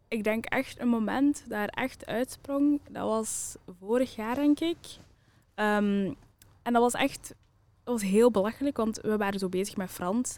ik 0.07 0.23
denk 0.23 0.45
echt 0.45 0.79
een 0.79 0.87
moment 0.87 1.43
dat 1.47 1.59
er 1.59 1.69
echt 1.69 2.05
uitsprong. 2.05 2.81
Dat 2.89 3.07
was 3.07 3.55
vorig 3.79 4.15
jaar, 4.15 4.35
denk 4.35 4.59
ik. 4.59 4.77
Ehm, 5.55 6.13
en 6.61 6.73
dat 6.73 6.81
was 6.81 6.93
echt 6.93 7.35
dat 7.87 8.01
was 8.01 8.09
heel 8.09 8.31
belachelijk, 8.31 8.77
want 8.77 8.99
we 9.01 9.17
waren 9.17 9.39
zo 9.39 9.49
bezig 9.49 9.77
met 9.77 9.89
Frans. 9.89 10.37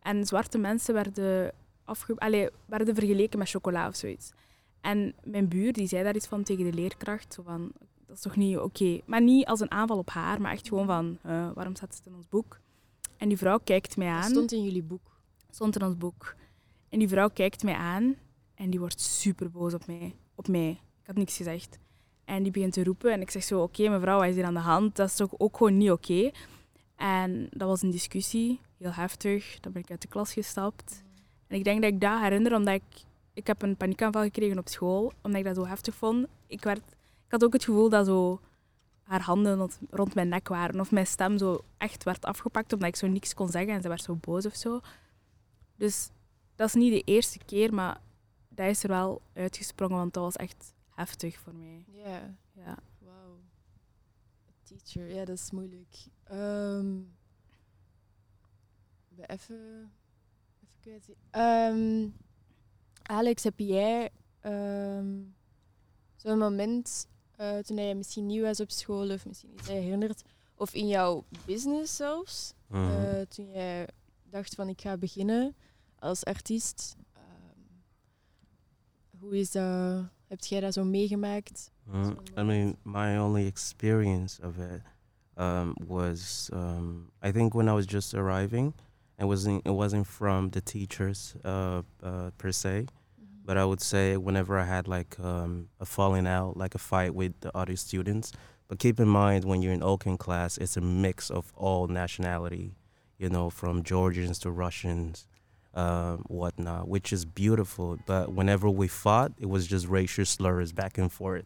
En 0.00 0.26
zwarte 0.26 0.58
mensen 0.58 0.94
werden, 0.94 1.52
afge 1.84 2.14
allee, 2.16 2.48
werden 2.66 2.94
vergeleken 2.94 3.38
met 3.38 3.48
chocola 3.48 3.88
of 3.88 3.96
zoiets. 3.96 4.32
En 4.80 5.14
mijn 5.24 5.48
buur 5.48 5.72
die 5.72 5.88
zei 5.88 6.02
daar 6.02 6.14
iets 6.16 6.26
van 6.26 6.42
tegen 6.42 6.64
de 6.64 6.72
leerkracht. 6.72 7.34
Zo 7.34 7.42
van, 7.42 7.72
dat 8.06 8.16
is 8.16 8.22
toch 8.22 8.36
niet 8.36 8.58
oké. 8.58 9.00
Maar 9.04 9.22
niet 9.22 9.46
als 9.46 9.60
een 9.60 9.70
aanval 9.70 9.98
op 9.98 10.10
haar, 10.10 10.40
maar 10.40 10.52
echt 10.52 10.68
gewoon 10.68 10.86
van, 10.86 11.18
waarom 11.54 11.74
staat 11.76 11.94
het 11.94 12.06
in 12.06 12.14
ons 12.14 12.28
boek? 12.28 12.60
En 13.16 13.28
die 13.28 13.38
vrouw 13.38 13.58
kijkt 13.64 13.96
mij 13.96 14.08
Dat 14.08 14.16
aan 14.24 14.30
stond 14.30 14.52
in 14.52 14.62
jullie 14.62 14.82
boek. 14.82 15.18
stond 15.50 15.76
in 15.76 15.82
ons 15.86 15.96
boek. 15.96 16.34
En 16.88 16.98
die 16.98 17.08
vrouw 17.08 17.28
kijkt 17.28 17.62
mij 17.62 17.74
aan 17.74 18.16
en 18.58 18.70
die 18.70 18.78
wordt 18.78 19.00
super 19.00 19.50
boos 19.50 19.74
op 19.74 19.86
mij. 19.86 20.14
Op 20.34 20.48
mij. 20.48 20.70
Ik 20.70 21.06
had 21.06 21.16
niks 21.16 21.36
gezegd. 21.36 21.78
En 22.24 22.42
die 22.42 22.52
begint 22.52 22.72
te 22.72 22.84
roepen. 22.84 23.12
En 23.12 23.20
ik 23.20 23.30
zeg 23.30 23.42
zo, 23.42 23.62
oké 23.62 23.88
mevrouw, 23.88 24.18
wat 24.18 24.28
is 24.28 24.34
hier 24.34 24.44
aan 24.44 24.54
de 24.54 24.60
hand? 24.60 24.96
Dat 24.96 25.08
is 25.08 25.16
toch 25.16 25.34
ook 25.38 25.56
gewoon 25.56 25.76
niet 25.76 25.90
oké? 25.90 26.30
En 26.96 27.46
dat 27.50 27.68
was 27.68 27.82
een 27.82 27.90
discussie, 27.90 28.60
heel 28.78 28.92
heftig. 28.92 29.60
Dan 29.60 29.72
ben 29.72 29.82
ik 29.82 29.90
uit 29.90 30.02
de 30.02 30.08
klas 30.08 30.32
gestapt. 30.32 31.02
En 31.46 31.56
ik 31.56 31.64
denk 31.64 31.82
dat 31.82 31.92
ik 31.92 32.00
dat 32.00 32.20
herinner, 32.20 32.54
omdat 32.54 32.74
ik... 32.74 33.06
Ik 33.32 33.46
heb 33.46 33.62
een 33.62 33.76
paniekaanval 33.76 34.22
gekregen 34.22 34.58
op 34.58 34.68
school, 34.68 35.12
omdat 35.22 35.40
ik 35.40 35.46
dat 35.46 35.56
zo 35.56 35.66
heftig 35.66 35.94
vond. 35.94 36.26
Ik, 36.46 36.64
werd, 36.64 36.82
ik 37.26 37.30
had 37.30 37.44
ook 37.44 37.52
het 37.52 37.64
gevoel 37.64 37.88
dat 37.88 38.06
zo 38.06 38.40
haar 39.02 39.22
handen 39.22 39.70
rond, 39.90 40.14
mijn 40.14 40.28
nek 40.28 40.48
waren. 40.48 40.80
Of 40.80 40.90
mijn 40.90 41.06
stem 41.06 41.38
zo 41.38 41.64
echt 41.76 42.04
werd 42.04 42.24
afgepakt, 42.24 42.72
omdat 42.72 42.88
ik 42.88 42.96
zo 42.96 43.06
niks 43.06 43.34
kon 43.34 43.48
zeggen. 43.48 43.72
En 43.72 43.82
ze 43.82 43.88
werd 43.88 44.02
zo 44.02 44.14
boos 44.14 44.46
of 44.46 44.54
zo. 44.54 44.80
Dus 45.76 46.10
dat 46.54 46.68
is 46.68 46.74
niet 46.74 46.92
de 46.92 47.12
eerste 47.12 47.38
keer, 47.46 47.74
maar 47.74 48.00
dat 48.58 48.66
is 48.68 48.82
er 48.82 48.88
wel 48.88 49.22
uitgesprongen, 49.32 49.96
want 49.96 50.14
dat 50.14 50.22
was 50.22 50.36
echt 50.36 50.74
heftig 50.94 51.38
voor 51.38 51.54
mij. 51.54 51.84
Ja, 51.92 52.34
Ja. 52.52 52.76
wauw. 52.98 53.38
Teacher, 54.62 55.14
ja, 55.14 55.24
dat 55.24 55.38
is 55.38 55.50
moeilijk. 55.50 55.96
Ehm 56.24 56.96
we 59.08 59.26
even, 59.26 59.90
even 60.62 60.78
kwijt. 60.80 61.08
Ehm, 61.30 62.08
Alex, 63.02 63.44
heb 63.44 63.58
jij 63.58 64.10
ehm, 64.40 65.16
zo'n 66.16 66.38
moment 66.38 67.06
eh, 67.36 67.58
toen 67.58 67.76
jij 67.76 67.94
misschien 67.94 68.26
nieuw 68.26 68.42
was 68.42 68.60
op 68.60 68.70
school 68.70 69.10
of 69.10 69.26
misschien 69.26 69.52
iets 69.54 69.68
herinnert, 69.68 70.22
of 70.54 70.74
in 70.74 70.86
jouw 70.88 71.24
business 71.46 71.96
zelfs, 71.96 72.52
Mhm. 72.66 72.90
eh, 72.90 73.20
toen 73.20 73.50
jij 73.50 73.88
dacht 74.30 74.54
van 74.54 74.68
ik 74.68 74.80
ga 74.80 74.96
beginnen 74.96 75.56
als 75.98 76.24
artiest. 76.24 76.96
Hoe 79.28 79.38
is 79.38 79.50
dat? 79.50 80.04
Heb 80.26 80.40
jij 80.40 80.60
dat 80.60 80.74
zo 80.74 80.84
meegemaakt? 80.84 81.70
Mm, 81.84 82.16
I 82.38 82.42
mean, 82.42 82.76
my 82.82 83.18
only 83.18 83.46
experience 83.46 84.42
of 84.42 84.58
it 84.58 84.82
um, 85.36 85.74
was, 85.86 86.50
um, 86.52 87.10
I 87.22 87.32
think, 87.32 87.54
when 87.54 87.68
I 87.68 87.72
was 87.72 87.86
just 87.86 88.14
arriving. 88.14 88.74
It 89.18 89.24
wasn't. 89.24 89.66
It 89.66 89.74
wasn't 89.74 90.06
from 90.06 90.50
the 90.50 90.60
teachers 90.60 91.34
uh, 91.44 91.82
uh, 92.02 92.30
per 92.36 92.52
se, 92.52 92.86
but 93.44 93.56
I 93.56 93.64
would 93.64 93.82
say 93.82 94.16
whenever 94.16 94.58
I 94.58 94.64
had 94.64 94.88
like 94.88 95.18
um, 95.20 95.68
a 95.78 95.84
falling 95.84 96.26
out, 96.26 96.56
like 96.56 96.74
a 96.74 96.78
fight 96.78 97.14
with 97.14 97.32
the 97.40 97.50
other 97.54 97.76
students. 97.76 98.32
But 98.66 98.78
keep 98.78 99.00
in 99.00 99.08
mind, 99.08 99.44
when 99.44 99.60
you're 99.60 99.74
in 99.74 99.82
Oaken 99.82 100.16
class, 100.16 100.58
it's 100.58 100.76
a 100.76 100.80
mix 100.80 101.30
of 101.30 101.52
all 101.54 101.86
nationality. 101.88 102.76
You 103.18 103.28
know, 103.28 103.50
from 103.50 103.82
Georgians 103.82 104.38
to 104.38 104.50
Russians, 104.50 105.26
um, 105.74 106.24
whatnot, 106.28 106.88
which 106.88 107.12
is 107.12 107.24
beautiful. 107.24 107.98
But 108.06 108.32
whenever 108.32 108.68
we 108.68 108.88
fought, 108.88 109.32
it 109.38 109.46
was 109.46 109.66
just 109.66 109.86
racial 109.86 110.24
slurs 110.24 110.72
back 110.72 110.98
and 110.98 111.12
forth. 111.12 111.44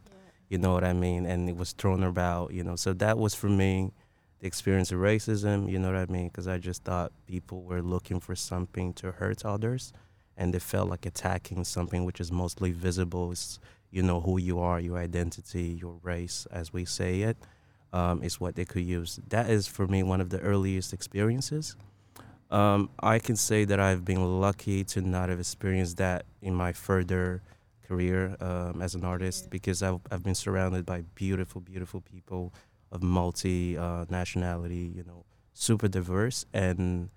You 0.49 0.59
know 0.59 0.73
what 0.73 0.85
I 0.85 0.93
mean? 0.93 1.27
And 1.27 1.49
it 1.49 1.57
was 1.57 1.73
thrown 1.73 2.03
about, 2.03 2.53
you 2.53 2.63
know. 2.63 2.77
So 2.77 2.93
that 2.95 3.19
was 3.19 3.35
for 3.35 3.49
me 3.49 3.93
the 4.41 4.47
experience 4.47 4.91
of 4.93 4.99
racism, 4.99 5.71
you 5.71 5.79
know 5.79 5.93
what 5.93 5.97
I 5.97 6.13
mean? 6.13 6.29
Because 6.29 6.49
I 6.49 6.59
just 6.59 6.85
thought 6.85 7.13
people 7.27 7.63
were 7.63 7.81
looking 7.81 8.21
for 8.21 8.35
something 8.35 8.93
to 8.95 9.13
hurt 9.13 9.45
others 9.45 9.93
and 10.37 10.53
they 10.53 10.59
felt 10.59 10.89
like 10.89 11.07
attacking 11.07 11.65
something 11.65 12.05
which 12.05 12.21
is 12.21 12.33
mostly 12.33 12.73
visible. 12.73 13.31
Is, 13.31 13.61
you 13.91 14.03
know, 14.03 14.21
who 14.21 14.39
you 14.39 14.59
are, 14.59 14.81
your 14.81 14.99
identity, 14.99 15.79
your 15.81 15.99
race, 16.03 16.47
as 16.51 16.73
we 16.73 16.85
say 16.85 17.23
it, 17.23 17.37
um, 17.93 18.23
is 18.23 18.41
what 18.41 18.57
they 18.57 18.65
could 18.65 18.85
use. 18.85 19.21
That 19.29 19.51
is 19.51 19.67
for 19.67 19.87
me 19.87 20.03
one 20.03 20.21
of 20.21 20.31
the 20.31 20.41
earliest 20.41 20.93
experiences. 20.93 21.77
Um, 22.53 22.91
I 23.01 23.19
can 23.19 23.35
say 23.35 23.65
that 23.65 23.81
I've 23.81 24.05
been 24.05 24.41
lucky 24.41 24.85
to 24.85 25.01
not 25.01 25.31
have 25.31 25.41
experienced 25.41 25.97
that 25.97 26.27
in 26.43 26.55
my 26.55 26.73
further 26.73 27.41
career 27.89 28.37
um, 28.41 28.83
as 28.83 28.95
an 28.95 29.05
artist 29.07 29.49
because 29.49 29.83
I've, 29.83 30.01
I've 30.11 30.23
been 30.23 30.35
surrounded 30.35 30.85
by 30.85 31.01
beautiful, 31.15 31.63
beautiful 31.63 32.03
people 32.03 32.53
of 32.91 33.03
multi 33.03 33.79
uh, 33.79 34.05
nationality, 34.11 34.93
you 34.95 35.03
know, 35.03 35.25
super 35.55 35.89
diverse, 35.89 36.45
and 36.53 37.09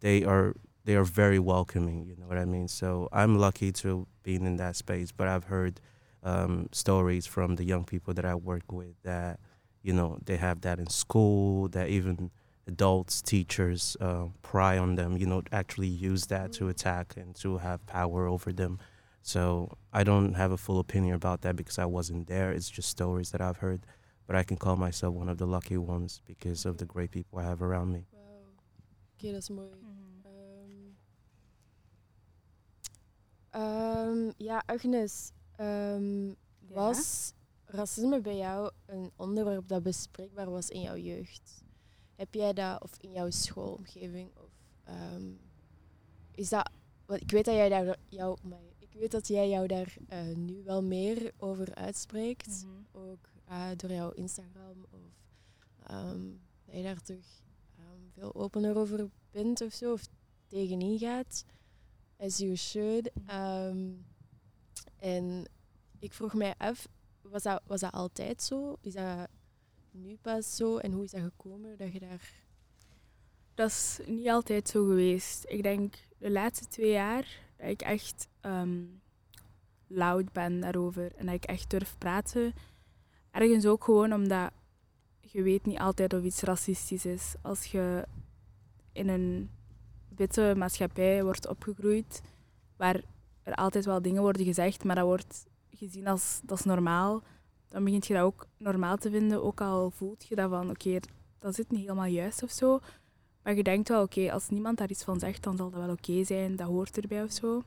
they 0.00 0.24
are 0.24 0.54
they 0.84 0.94
are 0.94 1.04
very 1.04 1.38
welcoming. 1.38 2.04
You 2.04 2.16
know 2.18 2.26
what 2.26 2.36
I 2.36 2.44
mean? 2.44 2.68
So 2.68 3.08
I'm 3.12 3.38
lucky 3.38 3.72
to 3.72 4.06
being 4.22 4.44
in 4.44 4.56
that 4.56 4.76
space, 4.76 5.10
but 5.10 5.26
I've 5.26 5.44
heard 5.44 5.80
um, 6.22 6.68
stories 6.70 7.26
from 7.26 7.56
the 7.56 7.64
young 7.64 7.84
people 7.84 8.12
that 8.12 8.26
I 8.26 8.34
work 8.34 8.70
with 8.70 8.94
that 9.04 9.40
you 9.82 9.94
know 9.94 10.18
they 10.22 10.36
have 10.36 10.60
that 10.60 10.78
in 10.78 10.90
school, 10.90 11.68
that 11.68 11.88
even 11.88 12.30
adults, 12.66 13.22
teachers 13.22 13.96
uh, 14.00 14.26
pry 14.42 14.78
on 14.78 14.94
them. 14.94 15.16
You 15.16 15.26
know, 15.26 15.42
actually 15.50 15.88
use 15.88 16.26
that 16.26 16.52
to 16.54 16.68
attack 16.68 17.14
and 17.16 17.34
to 17.36 17.58
have 17.58 17.84
power 17.86 18.26
over 18.26 18.52
them. 18.52 18.78
So 19.22 19.76
I 19.92 20.04
don't 20.04 20.34
have 20.34 20.52
a 20.52 20.56
full 20.56 20.78
opinion 20.78 21.14
about 21.14 21.42
that 21.42 21.56
because 21.56 21.78
I 21.78 21.84
wasn't 21.86 22.26
there. 22.26 22.50
It's 22.52 22.68
just 22.70 22.88
stories 22.88 23.30
that 23.30 23.40
I've 23.40 23.58
heard. 23.58 23.86
But 24.26 24.36
I 24.36 24.44
can 24.44 24.56
call 24.56 24.76
myself 24.76 25.14
one 25.14 25.28
of 25.28 25.38
the 25.38 25.46
lucky 25.46 25.76
ones 25.76 26.22
because 26.26 26.64
of 26.64 26.76
the 26.78 26.84
great 26.86 27.10
people 27.10 27.38
I 27.38 27.42
have 27.44 27.62
around 27.62 27.92
me. 27.92 28.06
Wauw. 28.12 28.44
Oké, 29.14 29.32
dat 29.32 29.42
is 29.42 29.50
mooi. 29.50 29.68
Mhm. 29.68 30.02
Ehm, 33.50 33.62
ehm, 33.62 34.32
ja, 34.36 34.62
Agnes. 34.66 35.32
Ja. 35.58 35.98
Was 36.74 37.32
racisme 37.66 38.20
bij 38.20 38.36
jou 38.36 38.70
een 38.86 39.10
onderwerp 39.16 39.68
dat 39.68 39.82
bespreekbaar 39.82 40.50
was 40.50 40.68
in 40.68 40.80
jouw 40.80 40.96
jeugd? 40.96 41.61
Heb 42.22 42.34
jij 42.34 42.52
dat, 42.52 42.82
of 42.82 42.96
in 43.00 43.12
jouw 43.12 43.30
schoolomgeving? 43.30 44.30
Of, 44.36 44.50
ehm, 44.84 45.32
is 46.34 46.48
dat, 46.48 46.70
want 47.06 47.20
ik 47.20 47.30
weet 47.30 47.44
dat 47.44 47.54
jij 47.54 47.68
daar 47.68 47.96
jou, 48.08 48.38
maar 48.42 48.62
ik 48.78 48.92
weet 48.92 49.10
dat 49.10 49.28
jij 49.28 49.48
jou 49.48 49.66
daar 49.66 49.96
eh, 50.08 50.34
nu 50.36 50.62
wel 50.64 50.82
meer 50.82 51.32
over 51.36 51.74
uitspreekt. 51.74 52.64
Mhm. 52.66 53.06
Ook 53.06 53.28
eh, 53.44 53.68
door 53.76 53.90
jouw 53.90 54.10
Instagram 54.10 54.86
of 54.90 55.00
ehm, 55.82 56.30
dat 56.64 56.74
je 56.76 56.82
daar 56.82 57.02
toch 57.02 57.42
ehm, 57.76 58.10
veel 58.12 58.34
opener 58.34 58.76
over 58.76 59.10
bent 59.30 59.60
of 59.60 59.72
zo, 59.72 59.92
of 59.92 60.06
tegenin 60.46 60.98
gaat. 60.98 61.44
As 62.16 62.38
you 62.38 62.56
should. 62.56 63.10
Ehm, 63.26 63.90
en 64.96 65.48
ik 65.98 66.12
vroeg 66.12 66.34
mij 66.34 66.54
af, 66.58 66.88
was 67.20 67.42
dat, 67.42 67.62
was 67.66 67.80
dat 67.80 67.92
altijd 67.92 68.42
zo? 68.42 68.76
Is 68.80 68.92
dat 68.92 69.28
nu 69.92 70.18
pas 70.22 70.56
zo? 70.56 70.76
En 70.76 70.92
hoe 70.92 71.04
is 71.04 71.10
dat 71.10 71.22
gekomen 71.22 71.76
dat 71.76 71.92
je 71.92 72.00
daar... 72.00 72.32
Dat 73.54 73.68
is 73.70 74.00
niet 74.06 74.28
altijd 74.28 74.68
zo 74.68 74.84
geweest. 74.84 75.44
Ik 75.48 75.62
denk 75.62 75.94
de 76.18 76.30
laatste 76.30 76.66
twee 76.66 76.90
jaar 76.90 77.26
dat 77.56 77.68
ik 77.68 77.82
echt 77.82 78.28
ehm 78.40 78.84
loud 79.86 80.32
ben 80.32 80.60
daarover 80.60 81.12
en 81.16 81.26
dat 81.26 81.34
ik 81.34 81.44
echt 81.44 81.70
durf 81.70 81.94
praten. 81.98 82.54
Ergens 83.30 83.66
ook 83.66 83.84
gewoon 83.84 84.12
omdat 84.12 84.50
je 85.20 85.42
weet 85.42 85.66
niet 85.66 85.78
altijd 85.78 86.14
of 86.14 86.22
iets 86.22 86.42
racistisch 86.42 87.04
is. 87.04 87.34
Als 87.42 87.64
je 87.64 88.06
in 88.92 89.08
een 89.08 89.50
witte 90.16 90.54
maatschappij 90.56 91.24
wordt 91.24 91.48
opgegroeid, 91.48 92.22
waar 92.76 93.00
er 93.42 93.54
altijd 93.54 93.84
wel 93.84 94.02
dingen 94.02 94.22
worden 94.22 94.44
gezegd, 94.44 94.84
maar 94.84 94.94
dat 94.94 95.04
wordt 95.04 95.46
gezien 95.70 96.06
als 96.06 96.40
dat 96.44 96.58
is 96.58 96.64
normaal, 96.64 97.22
dan 97.72 97.84
begint 97.84 98.06
je 98.06 98.14
dat 98.14 98.22
ook 98.22 98.46
normaal 98.56 98.96
te 98.96 99.10
vinden, 99.10 99.44
ook 99.44 99.60
al 99.60 99.90
voelt 99.90 100.26
je 100.28 100.34
dat 100.34 100.50
van 100.50 100.70
oké, 100.70 100.98
dat 101.38 101.54
zit 101.54 101.70
niet 101.70 101.80
helemaal 101.80 102.04
juist 102.04 102.42
of 102.42 102.50
zo. 102.50 102.80
Maar 103.42 103.54
je 103.54 103.62
denkt 103.62 103.88
wel, 103.88 104.02
oké, 104.02 104.32
als 104.32 104.48
niemand 104.48 104.78
daar 104.78 104.90
iets 104.90 105.04
van 105.04 105.18
zegt, 105.18 105.42
dan 105.42 105.56
zal 105.56 105.70
dat 105.70 105.80
wel 105.80 105.90
oké 105.90 106.24
zijn, 106.24 106.56
dat 106.56 106.66
hoort 106.66 106.96
erbij 107.00 107.22
of 107.22 107.32
zo. 107.32 107.62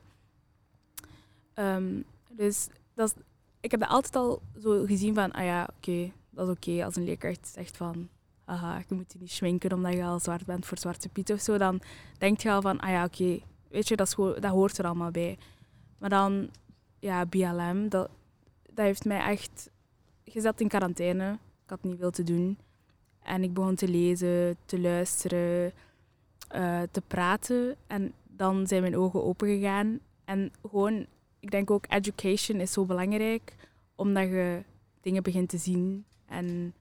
Ehm, 1.54 2.00
dus 2.28 2.68
dat 2.94 3.14
ik 3.60 3.70
heb 3.70 3.80
dat 3.80 3.88
altijd 3.88 4.16
al 4.16 4.42
zo 4.60 4.84
gezien 4.84 5.14
van, 5.14 5.32
ah 5.32 5.44
ja, 5.44 5.68
oké, 5.76 6.12
dat 6.30 6.48
is 6.48 6.54
oké. 6.54 6.84
Als 6.84 6.96
een 6.96 7.04
leerkracht 7.04 7.48
zegt 7.48 7.76
van, 7.76 8.08
haha, 8.44 8.82
je 8.88 8.94
moet 8.94 9.12
je 9.12 9.18
niet 9.18 9.30
schminken 9.30 9.72
omdat 9.72 9.92
je 9.92 10.04
al 10.04 10.20
zwart 10.20 10.46
bent 10.46 10.66
voor 10.66 10.78
Zwarte 10.78 11.08
Piet 11.08 11.32
of 11.32 11.40
zo, 11.40 11.58
dan 11.58 11.80
denk 12.18 12.40
je 12.40 12.50
al 12.50 12.60
van, 12.60 12.80
ah 12.80 12.90
ja, 12.90 13.04
oké, 13.04 13.38
weet 13.68 13.88
je, 13.88 13.96
dat, 13.96 14.14
dat 14.16 14.44
hoort 14.44 14.78
er 14.78 14.84
allemaal 14.84 15.10
bij. 15.10 15.38
Maar 15.98 16.10
dan, 16.10 16.50
ja, 16.98 17.26
BLM, 17.26 17.88
dat, 17.88 18.10
dat 18.62 18.84
heeft 18.84 19.04
mij 19.04 19.20
echt 19.20 19.70
gezet 20.26 20.60
in 20.60 20.68
quarantaine. 20.68 21.32
Ik 21.64 21.70
had 21.70 21.82
niet 21.82 21.98
veel 21.98 22.10
te 22.10 22.22
doen. 22.22 22.58
En 23.22 23.42
ik 23.42 23.54
begon 23.54 23.74
te 23.74 23.88
lezen, 23.88 24.56
te 24.64 24.80
luisteren, 24.80 25.72
eh, 26.48 26.82
te 26.90 27.02
praten. 27.06 27.76
En 27.86 28.12
dan 28.24 28.66
zijn 28.66 28.82
mijn 28.82 28.96
ogen 28.96 29.24
open 29.24 29.48
gegaan. 29.48 30.00
En 30.24 30.52
gewoon, 30.62 31.06
ik 31.40 31.50
denk 31.50 31.70
ook, 31.70 31.84
education 31.88 32.60
is 32.60 32.72
zo 32.72 32.84
belangrijk, 32.84 33.54
omdat 33.94 34.28
je 34.28 34.62
dingen 35.00 35.22
begint 35.22 35.48
te 35.48 35.58
zien. 35.58 36.04
En 36.26 36.74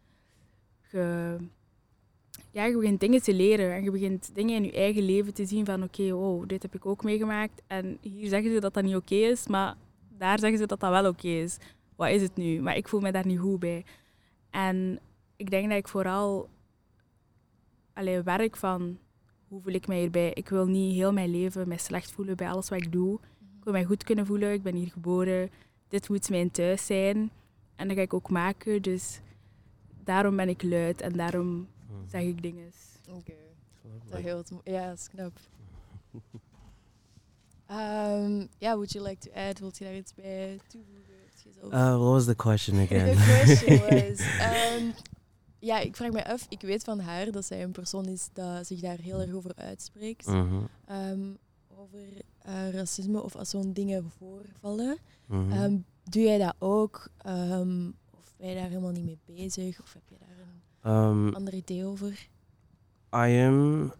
je, 0.92 1.38
ja, 2.52 2.66
je 2.66 2.78
begint 2.78 3.00
dingen 3.00 3.22
te 3.22 3.34
leren. 3.34 3.74
En 3.74 3.84
je 3.84 3.92
begint 3.92 4.36
dingen 4.36 4.56
in 4.56 4.64
je 4.64 4.72
eigen 4.72 5.04
leven 5.04 5.34
te 5.34 5.46
zien 5.46 5.66
van, 5.66 5.84
oké, 5.84 6.12
wow, 6.12 6.48
dit 6.48 6.62
heb 6.62 6.75
ik 6.75 6.86
ook 6.86 7.04
meegemaakt. 7.04 7.62
En 7.68 7.98
hier 8.02 8.30
zeggen 8.30 8.54
ze 8.54 8.60
dat 8.60 8.74
dat 8.74 8.84
niet 8.84 8.96
oké 8.96 9.16
is, 9.16 9.48
maar 9.48 9.75
daar 10.18 10.40
zeggen 10.40 10.60
ze 10.60 10.66
dat 10.66 10.80
dat 10.80 10.90
wel 10.90 11.08
oké 11.08 11.28
is. 11.28 11.58
Wat 11.96 12.10
is 12.10 12.22
het 12.22 12.36
nu? 12.36 12.62
Maar 12.62 12.75
ik 12.75 12.88
voel 12.88 13.00
me 13.00 13.12
daar 13.12 13.25
niet 13.25 13.40
goed 13.40 13.60
bij. 13.60 13.86
En 14.50 15.00
ik 15.36 15.50
denk 15.50 15.70
dat 15.70 15.78
ik 15.78 15.88
vooral 15.88 16.50
alleen 17.94 18.24
werk 18.24 18.58
van 18.58 18.98
hoe 19.48 19.62
voel 19.62 19.74
ik 19.74 19.88
mij 19.88 20.00
hierbij. 20.00 20.32
Ik 20.34 20.50
wil 20.50 20.66
niet 20.66 20.96
heel 20.96 21.14
mijn 21.14 21.30
leven 21.30 21.68
mij 21.68 21.78
slecht 21.78 22.12
voelen 22.12 22.36
bij 22.36 22.50
alles 22.50 22.70
wat 22.70 22.82
ik 22.82 22.92
doe. 22.92 23.20
Ik 23.58 23.64
wil 23.64 23.74
mij 23.74 23.84
goed 23.86 24.04
kunnen 24.04 24.25
voelen. 24.25 24.54
Ik 24.54 24.64
ben 24.64 24.75
hier 24.75 24.92
geboren. 24.92 25.50
Dit 25.88 26.10
moet 26.10 26.30
mijn 26.30 26.52
thuis 26.52 26.86
zijn. 26.86 27.32
En 27.75 27.88
dat 27.88 27.98
ga 27.98 28.04
ik 28.04 28.14
ook 28.14 28.30
maken. 28.30 28.82
Dus 28.82 29.20
daarom 30.04 30.36
ben 30.36 30.50
ik 30.50 30.64
luid 30.64 31.02
en 31.02 31.14
daarom 31.14 31.68
Mm. 31.90 32.10
zeg 32.10 32.22
ik 32.22 32.42
dingen. 32.42 32.72
Oké. 33.10 33.34
Dat 34.10 34.20
heel 34.20 34.44
ja, 34.64 34.88
dat 34.88 34.98
is 34.98 35.08
knap. 35.10 35.32
Ehm, 37.66 38.46
ja, 38.58 38.74
would 38.75 38.92
you 38.92 39.08
like 39.08 39.30
to 39.30 39.32
add? 39.36 39.60
Wilt 39.60 39.78
je 39.78 39.84
daar 39.84 39.96
iets 39.96 40.14
bij 40.14 40.60
toevoegen? 40.68 41.05
Uh, 41.74 41.90
what 41.90 42.00
was 42.12 42.26
the 42.26 42.36
question 42.36 42.80
again? 42.86 43.16
The 43.16 43.42
question 43.44 43.80
was... 44.08 44.20
ehm, 44.40 44.84
ja, 45.60 45.80
ik 45.80 45.96
vraag 45.96 46.12
me 46.12 46.26
af, 46.28 46.46
ik 46.50 46.62
weet 46.62 46.84
van 46.84 47.00
haar 47.00 47.32
dat 47.32 47.46
zij 47.46 47.64
een 47.64 47.72
persoon 47.72 48.06
is 48.06 48.30
dat 48.34 48.68
zich 48.68 48.80
daar 48.80 48.98
heel 48.98 49.22
erg 49.22 49.34
over 49.34 49.52
uitspreekt. 49.56 50.26
Mhm, 50.28 50.56
Ehm, 50.86 51.20
over 51.78 52.00
eh, 52.42 52.70
racisme 52.70 53.24
of 53.24 53.36
als 53.36 53.50
zo'n 53.50 53.74
dingen 53.74 54.12
voorvallen. 54.18 54.98
Ehm, 55.30 55.78
doe 56.04 56.24
jij 56.24 56.38
dat 56.38 56.56
ook? 56.60 57.08
Of 58.12 58.34
ben 58.38 58.50
je 58.50 58.56
daar 58.56 58.68
helemaal 58.70 58.92
niet 58.92 59.06
mee 59.06 59.20
bezig? 59.26 59.82
Of 59.82 59.94
heb 59.94 60.04
je 60.10 60.16
daar 60.20 60.94
een 60.94 61.36
ander 61.36 61.54
idee 61.54 61.86
over? 61.86 62.28
I 63.16 63.42
am. 63.46 63.94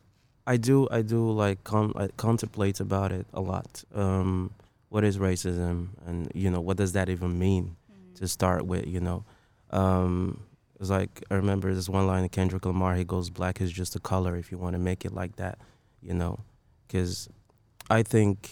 I 0.52 0.60
do. 0.60 0.88
I 0.94 1.04
do 1.06 1.42
like 1.42 1.62
con- 1.62 1.94
I 2.02 2.08
contemplate 2.16 2.82
about 2.82 3.12
it 3.12 3.26
a 3.34 3.42
lot. 3.42 3.86
Um, 3.96 4.50
what 4.96 5.04
is 5.04 5.18
racism, 5.18 5.90
and 6.06 6.32
you 6.34 6.50
know, 6.50 6.62
what 6.62 6.78
does 6.78 6.94
that 6.94 7.10
even 7.10 7.38
mean? 7.38 7.76
To 8.14 8.30
start 8.30 8.66
with, 8.66 8.88
you 8.88 9.02
know, 9.02 9.26
um, 9.72 10.40
it's 10.80 10.90
like 10.90 11.22
I 11.30 11.34
remember 11.34 11.74
this 11.74 11.90
one 11.90 12.08
line 12.08 12.24
in 12.24 12.30
Kendrick 12.30 12.66
Lamar. 12.66 12.96
He 12.96 13.04
goes, 13.04 13.30
"Black 13.30 13.60
is 13.60 13.74
just 13.74 13.98
a 13.98 14.00
color. 14.00 14.38
If 14.38 14.54
you 14.54 14.58
want 14.58 14.72
to 14.72 14.80
make 14.80 15.04
it 15.04 15.12
like 15.14 15.36
that, 15.36 15.58
you 16.02 16.14
know," 16.14 16.40
because 16.88 17.28
I 17.90 18.04
think 18.04 18.52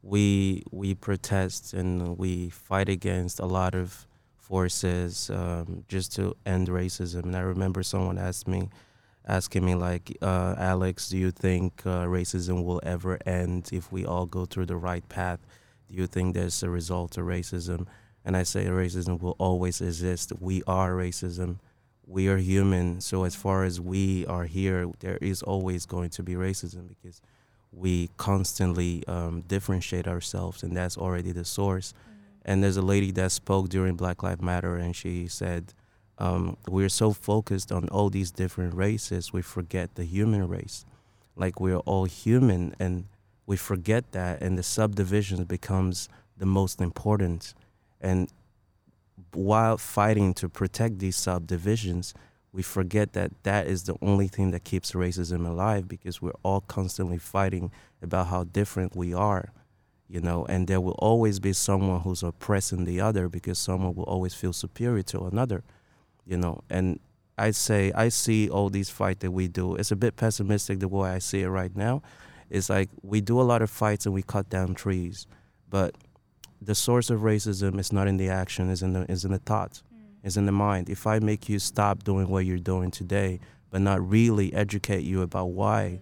we 0.00 0.62
we 0.70 0.94
protest 0.94 1.74
and 1.74 2.16
we 2.16 2.50
fight 2.50 2.88
against 2.88 3.40
a 3.40 3.46
lot 3.46 3.74
of 3.74 4.06
forces 4.36 5.28
um, 5.28 5.84
just 5.88 6.14
to 6.14 6.36
end 6.46 6.68
racism. 6.68 7.24
And 7.24 7.36
I 7.36 7.40
remember 7.40 7.82
someone 7.82 8.16
asked 8.16 8.46
me, 8.46 8.68
asking 9.28 9.64
me 9.64 9.74
like, 9.74 10.16
uh, 10.22 10.54
Alex, 10.58 11.10
do 11.10 11.18
you 11.18 11.30
think 11.30 11.82
uh, 11.84 12.06
racism 12.06 12.64
will 12.64 12.80
ever 12.82 13.18
end 13.26 13.68
if 13.72 13.92
we 13.92 14.06
all 14.06 14.26
go 14.26 14.46
through 14.46 14.66
the 14.66 14.76
right 14.76 15.06
path? 15.08 15.38
Do 15.88 15.94
you 15.94 16.06
think 16.06 16.34
there's 16.34 16.62
a 16.62 16.70
result 16.70 17.12
to 17.12 17.20
racism? 17.20 17.86
And 18.24 18.36
I 18.36 18.42
say 18.42 18.64
racism 18.66 19.20
will 19.20 19.36
always 19.38 19.80
exist. 19.80 20.32
We 20.40 20.62
are 20.66 20.92
racism. 20.92 21.58
We 22.06 22.28
are 22.28 22.38
human. 22.38 23.02
So 23.02 23.24
as 23.24 23.36
far 23.36 23.64
as 23.64 23.80
we 23.80 24.24
are 24.26 24.44
here, 24.44 24.90
there 25.00 25.18
is 25.18 25.42
always 25.42 25.84
going 25.84 26.10
to 26.10 26.22
be 26.22 26.34
racism 26.34 26.88
because 26.88 27.20
we 27.70 28.08
constantly 28.16 29.04
um, 29.06 29.42
differentiate 29.42 30.08
ourselves, 30.08 30.62
and 30.62 30.74
that's 30.74 30.96
already 30.96 31.32
the 31.32 31.44
source. 31.44 31.92
And 32.46 32.62
there's 32.62 32.78
a 32.78 32.82
lady 32.82 33.10
that 33.12 33.30
spoke 33.30 33.68
during 33.68 33.94
Black 33.94 34.22
Lives 34.22 34.40
Matter, 34.40 34.76
and 34.76 34.96
she 34.96 35.28
said, 35.28 35.74
um, 36.18 36.56
"We're 36.68 36.88
so 36.88 37.12
focused 37.12 37.72
on 37.72 37.88
all 37.88 38.10
these 38.10 38.30
different 38.30 38.74
races, 38.74 39.32
we 39.32 39.42
forget 39.42 39.94
the 39.94 40.04
human 40.04 40.46
race. 40.48 40.84
Like 41.36 41.60
we're 41.60 41.78
all 41.78 42.04
human, 42.04 42.74
and 42.78 43.04
we 43.46 43.56
forget 43.56 44.12
that, 44.12 44.42
and 44.42 44.58
the 44.58 44.62
subdivisions 44.62 45.44
becomes 45.44 46.08
the 46.36 46.46
most 46.46 46.80
important. 46.80 47.54
And 48.00 48.28
while 49.32 49.76
fighting 49.76 50.34
to 50.34 50.48
protect 50.48 50.98
these 50.98 51.16
subdivisions, 51.16 52.14
we 52.52 52.62
forget 52.62 53.12
that 53.12 53.30
that 53.42 53.66
is 53.66 53.84
the 53.84 53.96
only 54.02 54.28
thing 54.28 54.50
that 54.50 54.64
keeps 54.64 54.92
racism 54.92 55.46
alive 55.46 55.86
because 55.88 56.20
we're 56.22 56.40
all 56.42 56.60
constantly 56.62 57.18
fighting 57.18 57.70
about 58.02 58.28
how 58.28 58.44
different 58.44 58.96
we 58.96 59.14
are." 59.14 59.52
you 60.08 60.20
know, 60.20 60.46
and 60.46 60.66
there 60.66 60.80
will 60.80 60.96
always 60.98 61.38
be 61.38 61.52
someone 61.52 62.00
who's 62.00 62.22
oppressing 62.22 62.84
the 62.84 63.00
other 63.00 63.28
because 63.28 63.58
someone 63.58 63.94
will 63.94 64.04
always 64.04 64.34
feel 64.34 64.52
superior 64.54 65.02
to 65.02 65.24
another, 65.26 65.62
you 66.28 66.36
know. 66.36 66.62
And 66.70 67.00
I 67.36 67.52
say, 67.52 67.92
I 67.94 68.08
see 68.08 68.48
all 68.48 68.68
these 68.68 68.90
fights 68.90 69.20
that 69.20 69.30
we 69.30 69.48
do. 69.48 69.76
It's 69.76 69.90
a 69.90 69.96
bit 69.96 70.16
pessimistic 70.16 70.80
the 70.80 70.88
way 70.88 71.10
I 71.10 71.18
see 71.18 71.42
it 71.42 71.48
right 71.48 71.74
now. 71.74 72.02
It's 72.50 72.70
like 72.70 72.90
we 73.02 73.20
do 73.20 73.40
a 73.40 73.42
lot 73.42 73.62
of 73.62 73.70
fights 73.70 74.06
and 74.06 74.14
we 74.14 74.22
cut 74.22 74.48
down 74.48 74.74
trees, 74.74 75.26
but 75.68 75.94
the 76.60 76.74
source 76.74 77.10
of 77.10 77.20
racism 77.20 77.78
is 77.78 77.92
not 77.92 78.08
in 78.08 78.16
the 78.16 78.28
action, 78.28 78.70
is 78.70 78.82
in 78.82 78.92
the 78.92 79.10
is 79.10 79.24
in 79.24 79.32
the 79.32 79.38
thought, 79.38 79.82
mm. 79.94 80.26
is 80.26 80.36
in 80.36 80.46
the 80.46 80.52
mind. 80.52 80.88
If 80.88 81.06
I 81.06 81.18
make 81.18 81.48
you 81.48 81.58
stop 81.58 82.04
doing 82.04 82.28
what 82.28 82.46
you're 82.46 82.58
doing 82.58 82.90
today, 82.90 83.40
but 83.70 83.80
not 83.80 84.06
really 84.08 84.52
educate 84.54 85.02
you 85.02 85.22
about 85.22 85.50
why, 85.50 86.00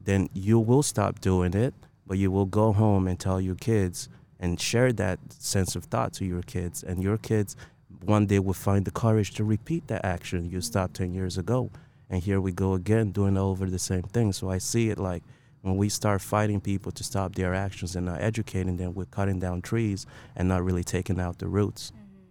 then 0.00 0.28
you 0.32 0.58
will 0.58 0.82
stop 0.82 1.20
doing 1.20 1.52
it 1.52 1.74
but 2.06 2.18
you 2.18 2.30
will 2.30 2.46
go 2.46 2.72
home 2.72 3.08
and 3.08 3.18
tell 3.18 3.40
your 3.40 3.56
kids 3.56 4.08
and 4.38 4.60
share 4.60 4.92
that 4.92 5.18
sense 5.32 5.74
of 5.74 5.84
thought 5.84 6.12
to 6.12 6.24
your 6.24 6.42
kids 6.42 6.82
and 6.82 7.02
your 7.02 7.16
kids 7.16 7.56
one 8.04 8.26
day 8.26 8.38
we'll 8.38 8.54
find 8.54 8.84
the 8.84 8.90
courage 8.90 9.32
to 9.32 9.44
repeat 9.44 9.86
that 9.86 10.04
action 10.04 10.48
you 10.50 10.60
stopped 10.60 10.94
10 10.94 11.14
years 11.14 11.38
ago 11.38 11.70
and 12.10 12.22
here 12.22 12.40
we 12.40 12.52
go 12.52 12.74
again 12.74 13.10
doing 13.10 13.36
over 13.36 13.68
the 13.70 13.78
same 13.78 14.02
thing 14.02 14.32
so 14.32 14.50
i 14.50 14.58
see 14.58 14.90
it 14.90 14.98
like 14.98 15.22
when 15.62 15.76
we 15.76 15.88
start 15.88 16.20
fighting 16.20 16.60
people 16.60 16.92
to 16.92 17.02
stop 17.02 17.34
their 17.34 17.54
actions 17.54 17.96
and 17.96 18.06
not 18.06 18.20
educating 18.20 18.76
them 18.76 18.94
we're 18.94 19.04
cutting 19.06 19.38
down 19.40 19.60
trees 19.60 20.06
and 20.36 20.48
not 20.48 20.64
really 20.64 20.84
taking 20.84 21.18
out 21.20 21.38
the 21.38 21.46
roots 21.48 21.92
mm-hmm. 21.92 22.22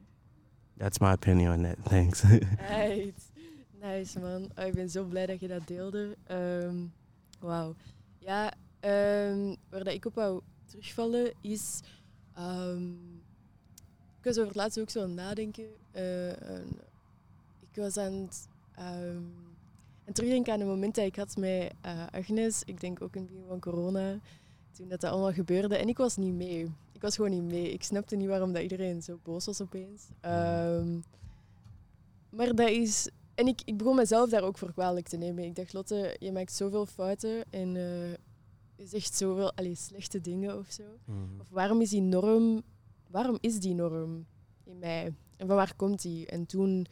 that's 0.77 1.01
my 1.01 1.13
opinion 1.13 1.51
on 1.51 1.61
that 1.63 1.77
thanks 1.85 2.23
Right. 2.69 3.13
Nice 3.85 4.19
man. 4.19 4.49
Oh, 4.57 4.65
ik 4.65 4.73
ben 4.73 4.89
zo 4.89 5.03
blij 5.03 5.25
dat 5.25 5.39
je 5.39 5.47
dat 5.47 5.67
deelde. 5.67 6.17
Ehm, 6.23 6.67
um, 6.67 6.93
Wauw. 7.39 7.75
Ja, 8.19 8.53
ehm, 8.79 9.39
um, 9.39 9.55
waar 9.69 9.83
dat 9.83 9.93
ik 9.93 10.05
op 10.05 10.15
wou 10.15 10.41
terugvallen 10.65 11.33
is. 11.41 11.81
ehm, 12.33 12.91
ik 14.25 14.31
was 14.31 14.43
over 14.43 14.53
het 14.53 14.61
laatst 14.61 14.79
ook 14.79 14.89
zo 14.89 15.01
aan 15.01 15.07
het 15.07 15.15
nadenken. 15.15 15.67
Eh, 15.91 16.49
en 16.49 16.67
ik 17.59 17.75
was 17.75 17.97
aan 17.97 18.13
het, 18.13 18.47
ehm, 18.75 19.17
aan 19.17 20.03
het 20.03 20.15
terugdenken 20.15 20.53
aan 20.53 20.59
een 20.59 20.67
moment 20.67 20.95
dat 20.95 21.05
ik 21.05 21.15
had 21.15 21.37
met 21.37 21.73
eh, 21.81 22.07
Agnes. 22.11 22.63
Ik 22.63 22.79
denk 22.79 23.01
ook 23.01 23.15
in 23.15 23.21
het 23.21 23.31
begin 23.31 23.47
van 23.47 23.59
corona. 23.59 24.19
Toen 24.71 24.87
dat, 24.87 25.01
dat 25.01 25.11
allemaal 25.11 25.33
gebeurde. 25.33 25.77
En 25.77 25.87
ik 25.87 25.97
was 25.97 26.17
niet 26.17 26.33
mee. 26.33 26.71
Ik 26.91 27.01
was 27.01 27.15
gewoon 27.15 27.31
niet 27.31 27.43
mee. 27.43 27.71
Ik 27.71 27.83
snapte 27.83 28.15
niet 28.15 28.27
waarom 28.27 28.53
dat 28.53 28.61
iedereen 28.61 29.01
zo 29.01 29.19
boos 29.23 29.45
was 29.45 29.61
opeens. 29.61 30.03
Ehm, 30.21 30.99
maar 32.29 32.55
dat 32.55 32.69
is... 32.69 33.09
En 33.35 33.47
ik, 33.47 33.61
ik 33.65 33.77
begon 33.77 33.95
mezelf 33.95 34.29
daar 34.29 34.43
ook 34.43 34.57
voor 34.57 34.73
kwalijk 34.73 35.07
te 35.07 35.17
nemen. 35.17 35.43
Ik 35.43 35.55
dacht, 35.55 35.73
Lotte, 35.73 36.15
je 36.19 36.31
maakt 36.31 36.53
zoveel 36.53 36.85
fouten 36.85 37.43
en 37.49 37.75
eh, 37.75 38.11
je 38.75 38.85
zegt 38.85 39.15
zoveel 39.15 39.53
allee, 39.53 39.75
slechte 39.75 40.21
dingen 40.21 40.57
of 40.57 40.71
zo. 40.71 40.83
Mhm. 41.05 41.39
Of 41.39 41.49
waarom 41.49 41.81
is 41.81 41.89
die 41.89 42.01
norm... 42.01 42.63
Waarom 43.09 43.37
is 43.41 43.59
die 43.59 43.73
norm 43.73 44.25
in 44.63 44.79
mij? 44.79 45.13
En 45.37 45.47
van 45.47 45.55
waar 45.55 45.75
komt 45.75 46.01
die? 46.01 46.25
En 46.25 46.45
toen 46.45 46.87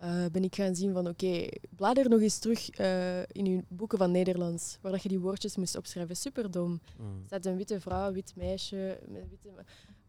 eh, 0.00 0.24
ben 0.32 0.44
ik 0.44 0.54
gaan 0.54 0.74
zien 0.74 0.92
van, 0.92 1.08
oké, 1.08 1.48
blader 1.76 2.08
nog 2.08 2.20
eens 2.20 2.38
terug 2.38 2.70
eh, 2.70 3.18
in 3.18 3.44
je 3.44 3.64
boeken 3.68 3.98
van 3.98 4.10
Nederlands, 4.10 4.78
waar 4.80 4.92
dat 4.92 5.02
je 5.02 5.08
die 5.08 5.20
woordjes 5.20 5.56
moest 5.56 5.76
opschrijven. 5.76 6.16
Superdom. 6.16 6.80
Mhm. 6.96 7.08
staat 7.26 7.46
een 7.46 7.56
witte 7.56 7.80
vrouw, 7.80 8.06
een 8.06 8.12
wit 8.12 8.32
meisje 8.36 8.98
met 9.08 9.28
witte. 9.30 9.48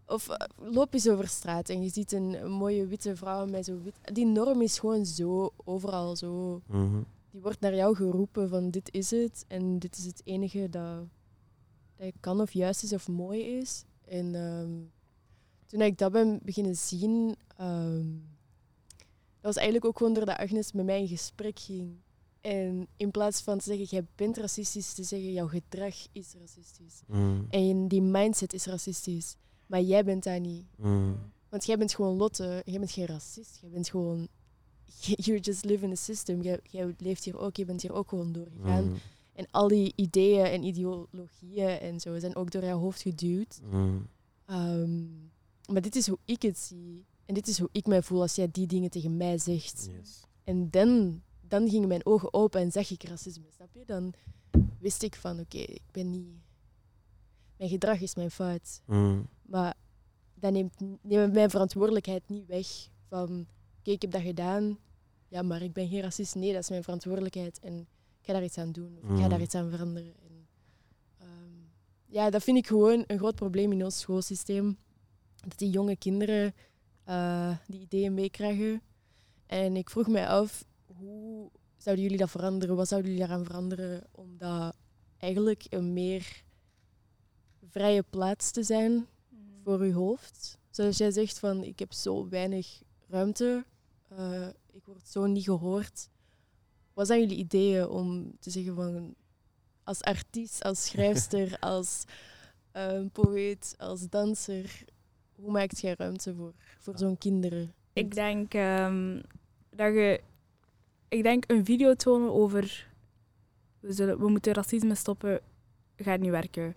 Of 0.05 0.29
eh, 0.29 0.47
loop 0.55 0.93
eens 0.93 1.09
over 1.09 1.27
straat 1.27 1.69
en 1.69 1.81
je 1.83 1.89
ziet 1.89 2.11
een, 2.11 2.43
een 2.43 2.51
mooie 2.51 2.87
witte 2.87 3.15
vrouw 3.15 3.45
met 3.45 3.65
zo 3.65 3.81
wit. 3.83 3.95
Die 4.13 4.25
norm 4.25 4.61
is 4.61 4.79
gewoon 4.79 5.05
zo 5.05 5.53
overal 5.63 6.15
zo. 6.15 6.61
Mhm. 6.67 7.01
Die 7.31 7.41
wordt 7.41 7.59
naar 7.59 7.75
jou 7.75 7.95
geroepen 7.95 8.49
van 8.49 8.69
dit 8.69 8.93
is 8.93 9.11
het 9.11 9.45
en 9.47 9.79
dit 9.79 9.97
is 9.97 10.05
het 10.05 10.21
enige 10.23 10.69
dat, 10.69 11.05
dat 11.95 12.11
kan 12.19 12.41
of 12.41 12.51
juist 12.53 12.83
is 12.83 12.93
of 12.93 13.07
mooi 13.07 13.41
is. 13.41 13.83
En 14.05 14.35
ehm, 14.35 14.69
toen 15.71 15.81
ik 15.81 15.97
dat 15.97 16.11
ben 16.11 16.39
beginnen 16.43 16.75
zien, 16.75 17.35
ehm, 17.57 18.05
dat 19.41 19.41
was 19.41 19.55
eigenlijk 19.55 19.85
ook 19.85 19.97
gewoon 19.97 20.13
doordat 20.13 20.37
Agnes 20.37 20.71
met 20.71 20.85
mij 20.85 21.01
in 21.01 21.07
gesprek 21.07 21.59
ging. 21.59 21.95
En 22.41 22.87
in 22.97 23.11
plaats 23.11 23.41
van 23.41 23.57
te 23.57 23.63
zeggen, 23.63 23.85
jij 23.85 24.05
bent 24.15 24.37
racistisch, 24.37 24.93
te 24.93 25.03
zeggen, 25.03 25.31
jouw 25.31 25.47
gedrag 25.47 25.95
is 26.11 26.33
racistisch. 26.39 27.01
Mhm. 27.07 27.41
En 27.49 27.87
die 27.87 28.01
mindset 28.01 28.53
is 28.53 28.65
racistisch. 28.65 29.35
Maar 29.67 29.81
jij 29.81 30.03
bent 30.03 30.23
dat 30.23 30.41
niet. 30.41 30.65
Mhm. 30.77 31.13
Want 31.49 31.65
jij 31.65 31.77
bent 31.77 31.93
gewoon 31.93 32.17
Lotte. 32.17 32.61
Jij 32.65 32.79
bent 32.79 32.91
geen 32.91 33.05
racist. 33.05 33.57
Jij 33.61 33.69
bent 33.69 33.89
gewoon... 33.89 34.27
You 35.25 35.39
just 35.39 35.65
live 35.65 35.83
in 35.83 35.89
the 35.89 35.95
system. 35.95 36.41
Jij, 36.41 36.59
jij 36.63 36.95
leeft 36.97 37.23
hier 37.23 37.37
ook. 37.37 37.55
Je 37.55 37.65
bent 37.65 37.81
hier 37.81 37.93
ook 37.93 38.09
gewoon 38.09 38.31
doorgegaan. 38.31 38.85
Mhm. 38.85 38.95
En 39.33 39.47
al 39.51 39.67
die 39.67 39.93
ideeën 39.95 40.45
en 40.45 40.63
ideologieën 40.63 41.79
en 41.79 41.99
zo 41.99 42.19
zijn 42.19 42.35
ook 42.35 42.51
door 42.51 42.63
jouw 42.63 42.79
hoofd 42.79 43.01
geduwd. 43.01 43.61
Mhm. 43.71 43.97
Maar 45.71 45.81
dit 45.81 45.95
is 45.95 46.07
hoe 46.07 46.17
ik 46.25 46.41
het 46.41 46.57
zie. 46.57 47.05
En 47.25 47.33
dit 47.33 47.47
is 47.47 47.59
hoe 47.59 47.69
ik 47.71 47.87
mij 47.87 48.01
voel 48.01 48.21
als 48.21 48.35
jij 48.35 48.47
die 48.51 48.67
dingen 48.67 48.89
tegen 48.89 49.17
mij 49.17 49.37
zegt. 49.37 49.87
Yes. 49.91 50.21
En 50.43 50.69
dan, 50.69 51.21
dan 51.41 51.69
gingen 51.69 51.87
mijn 51.87 52.05
ogen 52.05 52.33
open 52.33 52.61
en 52.61 52.71
zag 52.71 52.91
ik 52.91 53.03
racisme. 53.03 53.45
Snap 53.55 53.73
je? 53.73 53.85
Dan 53.85 54.13
wist 54.79 55.03
ik 55.03 55.15
van, 55.15 55.39
oké, 55.39 55.57
ik 55.57 55.81
ben 55.91 56.09
niet... 56.09 56.27
Mijn 57.57 57.69
gedrag 57.69 57.99
is 58.01 58.15
mijn 58.15 58.31
fout. 58.31 58.81
Mhm. 58.85 59.21
Maar 59.41 59.73
dat 60.33 60.51
neemt, 60.51 60.79
neemt 61.01 61.33
mijn 61.33 61.49
verantwoordelijkheid 61.49 62.29
niet 62.29 62.45
weg 62.45 62.67
van, 63.07 63.47
oké, 63.79 63.91
ik 63.91 64.01
heb 64.01 64.11
dat 64.11 64.21
gedaan, 64.21 64.77
ja, 65.27 65.41
maar 65.41 65.61
ik 65.61 65.73
ben 65.73 65.87
geen 65.87 66.01
racist. 66.01 66.35
Nee, 66.35 66.53
dat 66.53 66.61
is 66.61 66.69
mijn 66.69 66.83
verantwoordelijkheid 66.83 67.59
en 67.59 67.79
ik 68.19 68.25
ga 68.27 68.33
daar 68.33 68.43
iets 68.43 68.57
aan 68.57 68.71
doen. 68.71 68.97
Of 68.97 69.09
ik 69.09 69.15
ga 69.17 69.23
Mm. 69.23 69.29
daar 69.29 69.41
iets 69.41 69.55
aan 69.55 69.69
veranderen. 69.69 70.13
En, 70.23 70.47
ehm, 71.17 71.27
ja, 72.05 72.29
dat 72.29 72.43
vind 72.43 72.57
ik 72.57 72.67
gewoon 72.67 73.03
een 73.07 73.17
groot 73.17 73.35
probleem 73.35 73.71
in 73.71 73.83
ons 73.83 73.99
schoolsysteem. 73.99 74.77
Dat 75.47 75.57
die 75.57 75.69
jonge 75.69 75.95
kinderen 75.95 76.53
eh, 77.03 77.57
die 77.67 77.81
ideeën 77.81 78.13
meekrijgen. 78.13 78.81
En 79.45 79.75
ik 79.75 79.89
vroeg 79.89 80.07
mij 80.07 80.27
af, 80.27 80.65
hoe 80.85 81.49
zouden 81.77 82.03
jullie 82.03 82.19
dat 82.19 82.29
veranderen? 82.29 82.75
Wat 82.75 82.87
zouden 82.87 83.11
jullie 83.11 83.27
daaraan 83.27 83.45
veranderen 83.45 84.03
om 84.11 84.37
dat 84.37 84.75
eigenlijk 85.17 85.65
een 85.69 85.93
meer 85.93 86.43
vrije 87.69 88.03
plaats 88.09 88.51
te 88.51 88.63
zijn 88.63 89.07
voor 89.63 89.79
uw 89.79 89.93
hoofd? 89.93 90.59
Zoals 90.69 90.97
jij 90.97 91.11
zegt 91.11 91.39
van, 91.39 91.63
ik 91.63 91.79
heb 91.79 91.93
zo 91.93 92.29
weinig 92.29 92.81
ruimte, 93.07 93.65
eh, 94.07 94.47
ik 94.71 94.85
word 94.85 95.07
zo 95.07 95.25
niet 95.25 95.43
gehoord. 95.43 96.09
Wat 96.93 97.07
zijn 97.07 97.19
jullie 97.19 97.37
ideeën 97.37 97.87
om 97.87 98.37
te 98.39 98.49
zeggen 98.49 98.75
van, 98.75 99.15
als 99.83 100.01
artiest, 100.01 100.63
als 100.63 100.83
schrijfster, 100.87 101.57
als 101.59 102.03
um, 102.73 103.11
poëet, 103.11 103.75
als 103.77 104.09
danser, 104.09 104.85
hoe 105.41 105.51
maakt 105.51 105.79
jij 105.79 105.95
ruimte 105.97 106.35
voor, 106.35 106.53
voor 106.79 106.97
zo'n 106.97 107.17
kinderen? 107.17 107.73
Ik 107.93 108.13
denk 108.13 108.53
um, 108.53 109.21
dat 109.69 109.93
je. 109.93 110.21
Ik 111.07 111.23
denk 111.23 111.43
een 111.47 111.65
video 111.65 111.93
tonen 111.93 112.33
over. 112.33 112.89
We, 113.79 113.93
zullen, 113.93 114.19
we 114.19 114.29
moeten 114.29 114.53
racisme 114.53 114.95
stoppen, 114.95 115.39
gaat 115.95 116.19
niet 116.19 116.31
werken. 116.31 116.75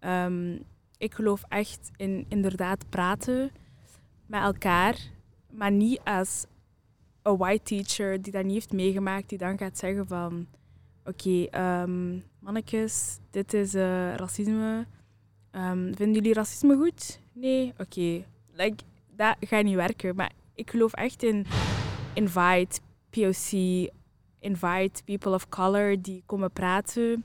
Um, 0.00 0.62
ik 0.98 1.14
geloof 1.14 1.44
echt 1.48 1.90
in 1.96 2.26
inderdaad 2.28 2.88
praten 2.88 3.50
met 4.26 4.42
elkaar, 4.42 4.98
maar 5.50 5.72
niet 5.72 6.00
als 6.04 6.46
een 7.22 7.36
white 7.36 7.62
teacher 7.62 8.22
die 8.22 8.32
dat 8.32 8.44
niet 8.44 8.54
heeft 8.54 8.72
meegemaakt, 8.72 9.28
die 9.28 9.38
dan 9.38 9.58
gaat 9.58 9.78
zeggen 9.78 10.06
van 10.06 10.46
oké, 11.04 11.28
okay, 11.46 11.82
um, 11.82 12.24
mannetjes, 12.38 13.18
dit 13.30 13.54
is 13.54 13.74
uh, 13.74 14.14
racisme. 14.14 14.86
Um, 15.52 15.94
vinden 15.96 16.14
jullie 16.14 16.34
racisme 16.34 16.76
goed? 16.76 17.22
Nee? 17.44 17.72
Oké. 17.78 18.24
Like, 18.52 18.84
dat 19.16 19.36
gaat 19.40 19.64
niet 19.64 19.74
werken. 19.74 20.16
Maar 20.16 20.32
ik 20.54 20.70
geloof 20.70 20.92
echt 20.92 21.22
in 21.22 21.46
invite 22.14 22.80
POC, 23.10 23.50
invite 24.38 25.02
people 25.04 25.34
of 25.34 25.48
color 25.48 26.02
die 26.02 26.22
komen 26.26 26.52
praten, 26.52 27.24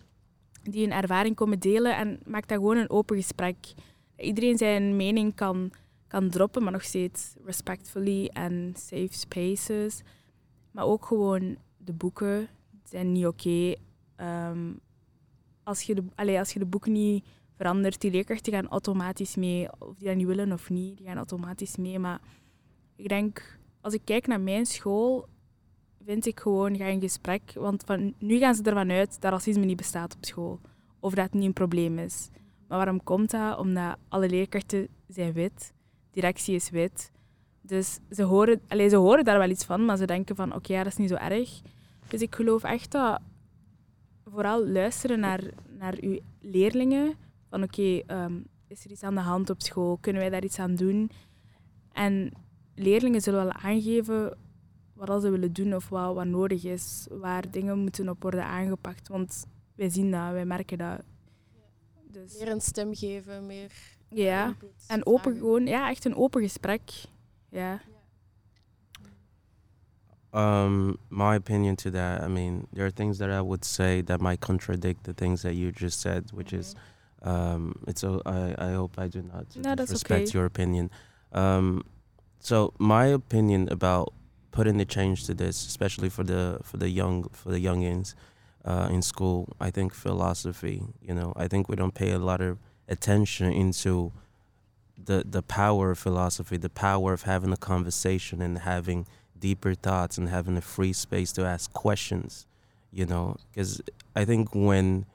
die 0.64 0.82
hun 0.82 0.92
ervaring 0.92 1.36
komen 1.36 1.60
delen 1.60 1.96
en 1.96 2.20
maak 2.26 2.48
dat 2.48 2.58
gewoon 2.58 2.78
een 2.78 2.90
open 2.90 3.16
gesprek. 3.16 3.56
Iedereen 4.18 4.58
zijn 4.58 4.96
mening 4.96 5.36
kan, 5.36 5.72
kan 6.08 6.30
droppen, 6.30 6.64
maar 6.64 6.72
nog 6.72 6.84
steeds 6.84 7.34
respectfully 7.46 8.26
en 8.34 8.74
safe 8.78 9.14
spaces. 9.14 10.02
Maar 10.72 10.86
ook 10.86 11.06
gewoon 11.06 11.58
de 11.78 11.94
boeken 11.94 12.48
zijn 12.84 13.12
niet 13.12 13.26
oké. 13.26 13.76
Um, 14.18 14.80
als, 15.64 15.82
je 15.82 15.96
de, 15.96 16.38
als 16.40 16.54
je 16.54 16.60
de 16.60 16.66
boeken 16.66 16.92
niet 16.92 17.26
verandert, 17.60 18.02
die 18.02 18.12
leerkrachten 18.12 18.54
gaan 18.54 18.68
automatisch 18.68 19.36
mee. 19.36 19.68
Of 19.78 19.98
die 19.98 20.08
dat 20.08 20.16
niet 20.16 20.28
willen 20.28 20.52
of 20.52 20.70
niet, 20.70 20.98
die 20.98 21.06
gaan 21.06 21.18
automatisch 21.18 21.78
mee. 21.78 22.00
Maar 22.00 22.20
ik 22.96 23.10
denk, 23.10 23.60
als 23.82 23.94
ik 23.94 24.02
kijk 24.04 24.28
naar 24.28 24.42
mijn 24.42 24.66
school, 24.66 25.28
vind 26.06 26.26
ik 26.26 26.40
gewoon, 26.40 26.78
ga 26.78 26.86
in 26.86 27.02
gesprek. 27.02 27.42
Want 27.56 27.84
van, 27.86 28.14
nu 28.20 28.38
gaan 28.38 28.56
ze 28.56 28.64
ervan 28.64 28.92
uit 28.92 29.22
dat 29.22 29.32
racisme 29.32 29.66
niet 29.66 29.78
bestaat 29.78 30.16
op 30.16 30.26
school. 30.26 30.60
Of 31.00 31.14
dat 31.14 31.24
het 31.24 31.34
niet 31.34 31.46
een 31.46 31.54
probleem 31.54 31.98
is. 31.98 32.30
Maar 32.68 32.78
waarom 32.78 33.04
komt 33.04 33.32
dat? 33.32 33.58
Omdat 33.58 33.98
alle 34.10 34.30
leerkrachten 34.30 34.88
zijn 35.08 35.34
wit. 35.34 35.74
Directie 36.12 36.56
is 36.56 36.70
wit. 36.70 37.12
Dus 37.62 38.00
ze 38.12 38.24
horen, 38.24 38.62
allez, 38.68 38.90
ze 38.90 38.96
horen 38.96 39.24
daar 39.24 39.40
wel 39.40 39.50
iets 39.50 39.66
van, 39.66 39.86
maar 39.86 39.98
ze 39.98 40.06
denken 40.06 40.36
van 40.36 40.56
oké, 40.56 40.74
ja, 40.74 40.84
dat 40.84 40.92
is 40.92 40.98
niet 40.98 41.10
zo 41.10 41.16
erg. 41.16 41.62
Dus 42.08 42.22
ik 42.22 42.36
geloof 42.36 42.64
echt 42.64 42.92
dat 42.92 43.22
vooral 44.26 44.68
luisteren 44.68 45.20
naar, 45.20 45.44
naar 45.78 45.96
uw 46.02 46.20
leerlingen. 46.42 47.28
Van 47.50 47.64
oké, 47.64 48.04
okay, 48.04 48.24
um, 48.26 48.46
is 48.68 48.86
er 48.86 48.92
iets 48.92 49.04
aan 49.04 49.16
de 49.16 49.22
hand 49.22 49.50
op 49.50 49.62
school? 49.62 49.98
Kunnen 50.02 50.22
wij 50.22 50.32
daar 50.32 50.44
iets 50.44 50.60
aan 50.60 50.76
doen? 50.76 51.12
En 51.92 52.32
leerlingen 52.76 53.22
zullen 53.22 53.44
wel 53.44 53.54
aangeven 53.54 54.38
wat 54.94 55.22
ze 55.22 55.30
willen 55.30 55.54
doen 55.54 55.76
of 55.76 55.90
wat, 55.90 56.16
wat 56.16 56.26
nodig 56.26 56.64
is. 56.64 57.08
Waar 57.10 57.52
dingen 57.52 57.80
moeten 57.80 58.10
op 58.10 58.22
worden 58.22 58.46
aangepakt. 58.46 59.08
Want 59.08 59.46
wij 59.76 59.90
zien 59.90 60.12
dat, 60.12 60.32
wij 60.32 60.46
merken 60.46 60.78
dat. 60.78 61.02
Dus. 62.12 62.38
Meer 62.38 62.52
een 62.52 62.62
stem 62.62 62.96
geven, 62.96 63.46
meer. 63.46 63.72
Ja, 64.10 64.56
en 64.88 65.06
open 65.06 65.38
gewoon, 65.38 65.66
ja, 65.66 65.90
echt 65.90 66.06
een 66.06 66.16
open 66.16 66.42
gesprek. 66.42 66.82
Ja. 67.50 67.82
Um, 70.32 70.98
my 71.08 71.36
opinion 71.36 71.76
to 71.76 71.90
that, 71.90 72.24
I 72.24 72.28
mean, 72.28 72.68
there 72.74 72.84
are 72.84 72.94
things 72.94 73.18
that 73.18 73.30
I 73.30 73.42
would 73.42 73.66
say 73.66 74.04
that 74.04 74.22
might 74.22 74.40
contradict 74.40 75.04
the 75.04 75.14
things 75.14 75.42
that 75.42 75.54
you 75.54 75.72
just 75.72 76.00
said, 76.00 76.32
which 76.34 76.54
is, 76.54 76.74
um, 77.22 77.84
it's. 77.88 78.04
A, 78.04 78.20
I 78.26 78.56
I 78.58 78.72
hope 78.72 78.94
I 78.98 79.08
do 79.08 79.22
not 79.22 79.56
no, 79.56 79.76
disrespect 79.76 80.30
okay. 80.30 80.38
your 80.38 80.46
opinion. 80.46 80.90
Um, 81.32 81.84
so 82.40 82.74
my 82.80 83.08
opinion 83.08 83.68
about 83.70 84.14
putting 84.52 84.78
the 84.78 84.86
change 84.86 85.26
to 85.26 85.34
this, 85.34 85.66
especially 85.68 86.10
for 86.10 86.24
the 86.24 86.60
for 86.64 86.78
the 86.78 86.90
young 86.90 87.30
for 87.30 87.52
the 87.52 87.64
youngins 87.64 88.16
uh, 88.66 88.90
in 88.92 89.02
school, 89.02 89.50
I 89.60 89.72
think 89.72 89.94
philosophy. 89.94 90.84
You 91.02 91.14
know, 91.14 91.34
I 91.36 91.48
think 91.48 91.70
we 91.70 91.76
don't 91.76 91.94
pay 91.94 92.12
a 92.12 92.20
lot 92.20 92.42
of 92.42 92.58
attention 92.88 93.52
into 93.52 94.12
the 94.98 95.24
the 95.30 95.42
power 95.42 95.92
of 95.92 96.00
philosophy, 96.00 96.58
the 96.58 96.70
power 96.70 97.14
of 97.14 97.24
having 97.24 97.52
a 97.52 97.58
conversation 97.58 98.42
and 98.42 98.60
having 98.60 99.08
deeper 99.38 99.74
thoughts 99.74 100.18
and 100.18 100.30
having 100.30 100.58
a 100.58 100.62
free 100.62 100.94
space 100.94 101.32
to 101.34 101.46
ask 101.46 101.72
questions, 101.74 102.46
you 102.92 103.06
know, 103.06 103.38
because 103.52 103.82
I 104.16 104.26
think 104.26 104.54
when 104.54 105.06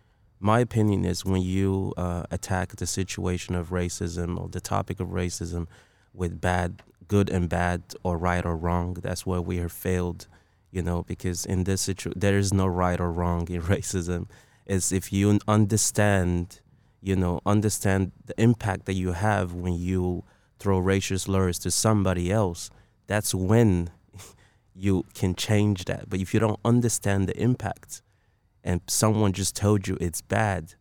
my 0.44 0.61
opinion 0.61 1.07
is 1.07 1.24
when 1.24 1.40
you 1.40 1.94
uh, 1.96 2.24
attack 2.30 2.76
the 2.76 2.87
situation 2.87 3.54
of 3.54 3.70
racism 3.70 4.38
or 4.38 4.46
the 4.46 4.61
topic 4.61 5.00
of 5.00 5.09
racism 5.09 5.66
with 6.12 6.38
bad, 6.38 6.83
good 7.09 7.30
and 7.30 7.48
bad, 7.48 7.83
or 8.02 8.18
right 8.18 8.44
or 8.44 8.54
wrong, 8.54 8.92
that's 8.92 9.24
where 9.24 9.40
we 9.40 9.57
have 9.57 9.72
failed, 9.72 10.26
you 10.70 10.83
know, 10.83 11.02
because 11.04 11.46
in 11.46 11.64
this 11.64 11.80
situation, 11.80 12.20
there 12.20 12.37
is 12.37 12.52
no 12.52 12.66
right 12.66 13.00
or 13.00 13.11
wrong 13.11 13.48
in 13.48 13.62
racism. 13.76 14.28
It's 14.66 14.92
if 14.92 15.14
you 15.14 15.38
understand, 15.48 16.61
you 17.00 17.16
know, 17.16 17.40
understand 17.46 18.12
the 18.26 18.38
impact 18.38 18.85
that 18.85 18.92
you 18.92 19.12
have 19.12 19.54
when 19.54 19.76
you 19.76 20.24
throw 20.59 20.78
racial 20.78 21.18
slurs 21.18 21.59
to 21.61 21.70
somebody 21.70 22.30
else, 22.30 22.68
that's 23.07 23.35
when 23.35 23.88
you 24.74 25.07
can 25.14 25.35
change 25.35 25.87
that. 25.87 26.11
But 26.11 26.20
if 26.20 26.35
you 26.35 26.40
don't 26.40 26.61
understand 26.66 27.30
the 27.30 27.37
impact 27.40 28.02
and 28.64 28.81
someone 28.88 29.33
just 29.33 29.55
told 29.55 29.87
you 29.87 29.96
it's 30.00 30.22
bad, 30.22 30.74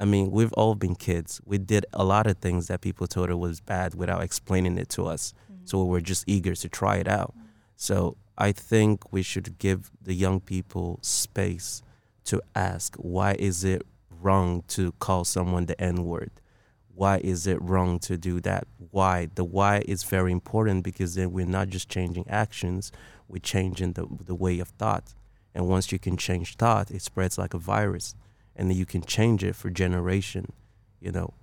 I 0.00 0.04
mean, 0.04 0.30
we've 0.30 0.52
all 0.54 0.74
been 0.74 0.96
kids. 0.96 1.40
We 1.46 1.58
did 1.58 1.86
a 1.92 2.04
lot 2.04 2.26
of 2.26 2.38
things 2.38 2.66
that 2.66 2.80
people 2.80 3.06
told 3.06 3.30
us 3.30 3.36
was 3.36 3.60
bad 3.60 3.94
without 3.94 4.22
explaining 4.22 4.76
it 4.76 4.88
to 4.90 5.06
us. 5.06 5.32
Mm-hmm. 5.50 5.62
So 5.64 5.84
we're 5.84 6.00
just 6.00 6.24
eager 6.26 6.54
to 6.54 6.68
try 6.68 6.96
it 6.96 7.08
out. 7.08 7.32
Mm-hmm. 7.36 7.46
So 7.76 8.16
I 8.36 8.52
think 8.52 9.12
we 9.12 9.22
should 9.22 9.58
give 9.58 9.90
the 10.02 10.14
young 10.14 10.40
people 10.40 10.98
space 11.02 11.82
to 12.24 12.42
ask 12.54 12.94
why 12.96 13.34
is 13.38 13.64
it 13.64 13.82
wrong 14.10 14.62
to 14.68 14.92
call 14.92 15.24
someone 15.24 15.66
the 15.66 15.80
N 15.80 16.04
word? 16.04 16.30
Why 16.94 17.18
is 17.18 17.46
it 17.46 17.62
wrong 17.62 18.00
to 18.00 18.16
do 18.18 18.40
that? 18.40 18.66
Why? 18.90 19.28
The 19.32 19.44
why 19.44 19.82
is 19.86 20.02
very 20.02 20.32
important 20.32 20.82
because 20.82 21.14
then 21.14 21.32
we're 21.32 21.46
not 21.46 21.68
just 21.68 21.88
changing 21.88 22.28
actions, 22.28 22.90
we're 23.28 23.38
changing 23.38 23.92
the, 23.92 24.06
the 24.24 24.34
way 24.34 24.58
of 24.58 24.68
thought. 24.68 25.14
And 25.54 25.68
once 25.68 25.90
you 25.92 25.98
can 25.98 26.16
change 26.16 26.56
thought, 26.56 26.90
it 26.90 27.02
spreads 27.02 27.38
like 27.38 27.54
a 27.54 27.58
virus. 27.58 28.14
And 28.54 28.70
then 28.70 28.76
you 28.76 28.86
can 28.86 29.02
change 29.02 29.44
it 29.44 29.54
for 29.56 29.70
generation, 29.70 30.52
you 31.00 31.12
know, 31.12 31.34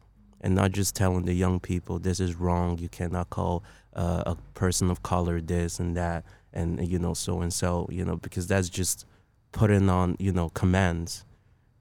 and 0.41 0.53
not 0.53 0.71
just 0.71 0.95
telling 0.95 1.25
the 1.25 1.33
young 1.33 1.59
people 1.59 1.99
this 1.99 2.19
is 2.19 2.35
wrong. 2.35 2.77
You 2.77 2.89
cannot 2.89 3.29
call 3.29 3.63
uh, 3.93 4.23
a 4.25 4.35
person 4.53 4.91
of 4.91 5.01
color 5.01 5.39
this 5.39 5.79
and 5.79 5.95
that, 5.95 6.25
and 6.53 6.85
you 6.87 6.99
know 6.99 7.13
so 7.13 7.41
and 7.41 7.53
so, 7.53 7.87
you 7.91 8.03
know, 8.03 8.17
because 8.17 8.47
that's 8.47 8.69
just 8.69 9.05
putting 9.53 9.89
on 9.89 10.17
you 10.19 10.33
know 10.33 10.49
commands, 10.49 11.23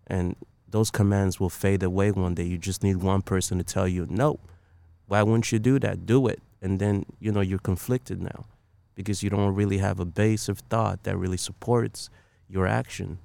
and 0.07 0.37
those 0.69 0.91
commands 0.91 1.41
will 1.41 1.51
fade 1.51 1.83
away 1.83 2.13
one 2.13 2.35
day. 2.35 2.45
You 2.45 2.57
just 2.57 2.85
need 2.85 2.99
one 2.99 3.23
person 3.23 3.59
to 3.59 3.65
tell 3.65 3.89
you 3.89 4.07
no. 4.09 4.39
Why 5.07 5.23
wouldn't 5.23 5.51
you 5.51 5.59
do 5.59 5.79
that? 5.81 6.07
Do 6.07 6.29
it, 6.29 6.41
and 6.63 6.79
then 6.79 7.07
you 7.19 7.33
know 7.33 7.41
you're 7.41 7.59
conflicted 7.59 8.23
now 8.23 8.47
because 8.95 9.23
you 9.23 9.31
don't 9.31 9.55
really 9.55 9.79
have 9.79 10.01
a 10.01 10.05
base 10.05 10.49
of 10.49 10.59
thought 10.71 11.03
that 11.05 11.17
really 11.17 11.37
supports 11.37 12.11
your 12.49 12.67
action 12.67 13.19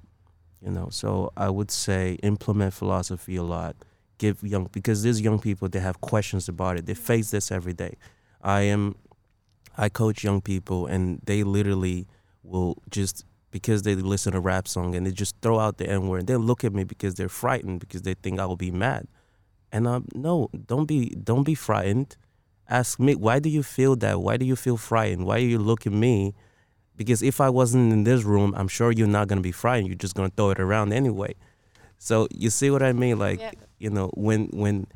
you 0.62 0.70
know? 0.70 0.88
So 0.90 1.32
i 1.36 1.48
would 1.48 1.70
say 1.70 2.14
implement 2.22 2.74
philosophy 2.74 3.36
a 3.36 3.42
lot. 3.42 3.76
Give 4.18 4.42
young 4.42 4.68
because 4.70 5.02
there's 5.02 5.20
young 5.20 5.38
people 5.38 5.68
that 5.68 5.80
have 5.80 6.00
questions 6.00 6.48
about 6.48 6.76
it. 6.76 6.86
They 6.86 6.94
face 6.94 7.30
this 7.30 7.50
every 7.50 7.72
day. 7.72 7.96
I 8.42 8.62
am 8.62 8.96
i 9.78 9.88
coach 9.88 10.24
young 10.24 10.40
people 10.40 10.86
and 10.86 11.20
they 11.24 11.42
literally 11.42 12.06
will 12.42 12.76
just 12.90 13.24
because 13.50 13.82
they 13.82 13.94
listen 13.94 14.32
to 14.32 14.40
rap 14.40 14.66
song 14.66 14.94
and 14.94 15.06
they 15.06 15.12
just 15.12 15.36
throw 15.40 15.58
out 15.58 15.78
the 15.78 15.88
n 15.88 16.08
word 16.08 16.18
and 16.18 16.26
they 16.26 16.36
look 16.36 16.64
at 16.64 16.72
me 16.72 16.84
because 16.84 17.14
they're 17.14 17.28
frightened 17.28 17.80
because 17.80 18.02
they 18.02 18.14
think 18.14 18.38
i 18.40 18.46
will 18.46 18.56
be 18.56 18.70
mad. 18.70 19.06
And 19.72 19.86
um 19.86 20.06
no 20.14 20.50
don't 20.66 20.86
be 20.86 21.10
don't 21.10 21.44
be 21.44 21.54
frightened 21.54 22.16
ask 22.70 22.98
me 22.98 23.14
why 23.14 23.38
do 23.38 23.48
you 23.48 23.62
feel 23.62 23.96
that? 23.96 24.20
Why 24.20 24.36
do 24.36 24.46
you 24.46 24.56
feel 24.56 24.76
frightened? 24.76 25.26
Why 25.26 25.40
do 25.40 25.46
you 25.46 25.58
look 25.58 25.86
at 25.86 25.92
me? 25.92 26.34
Because 26.96 27.22
if 27.22 27.40
i 27.40 27.48
wasn't 27.48 27.92
in 27.92 28.04
this 28.04 28.24
room 28.24 28.54
i'm 28.56 28.68
sure 28.68 28.92
you're 28.92 29.06
not 29.06 29.28
going 29.28 29.38
to 29.38 29.42
be 29.42 29.52
frightened. 29.52 29.88
You're 29.88 29.96
just 29.96 30.14
going 30.14 30.30
to 30.30 30.36
throw 30.36 30.50
it 30.50 30.60
around 30.60 30.92
anyway. 30.92 31.34
So 31.98 32.28
you 32.30 32.50
see 32.50 32.70
what 32.70 32.82
i 32.82 32.92
mean? 32.92 33.18
Like 33.18 33.40
you 33.78 33.90
know 33.90 34.10
when 34.14 34.48
when 34.52 34.86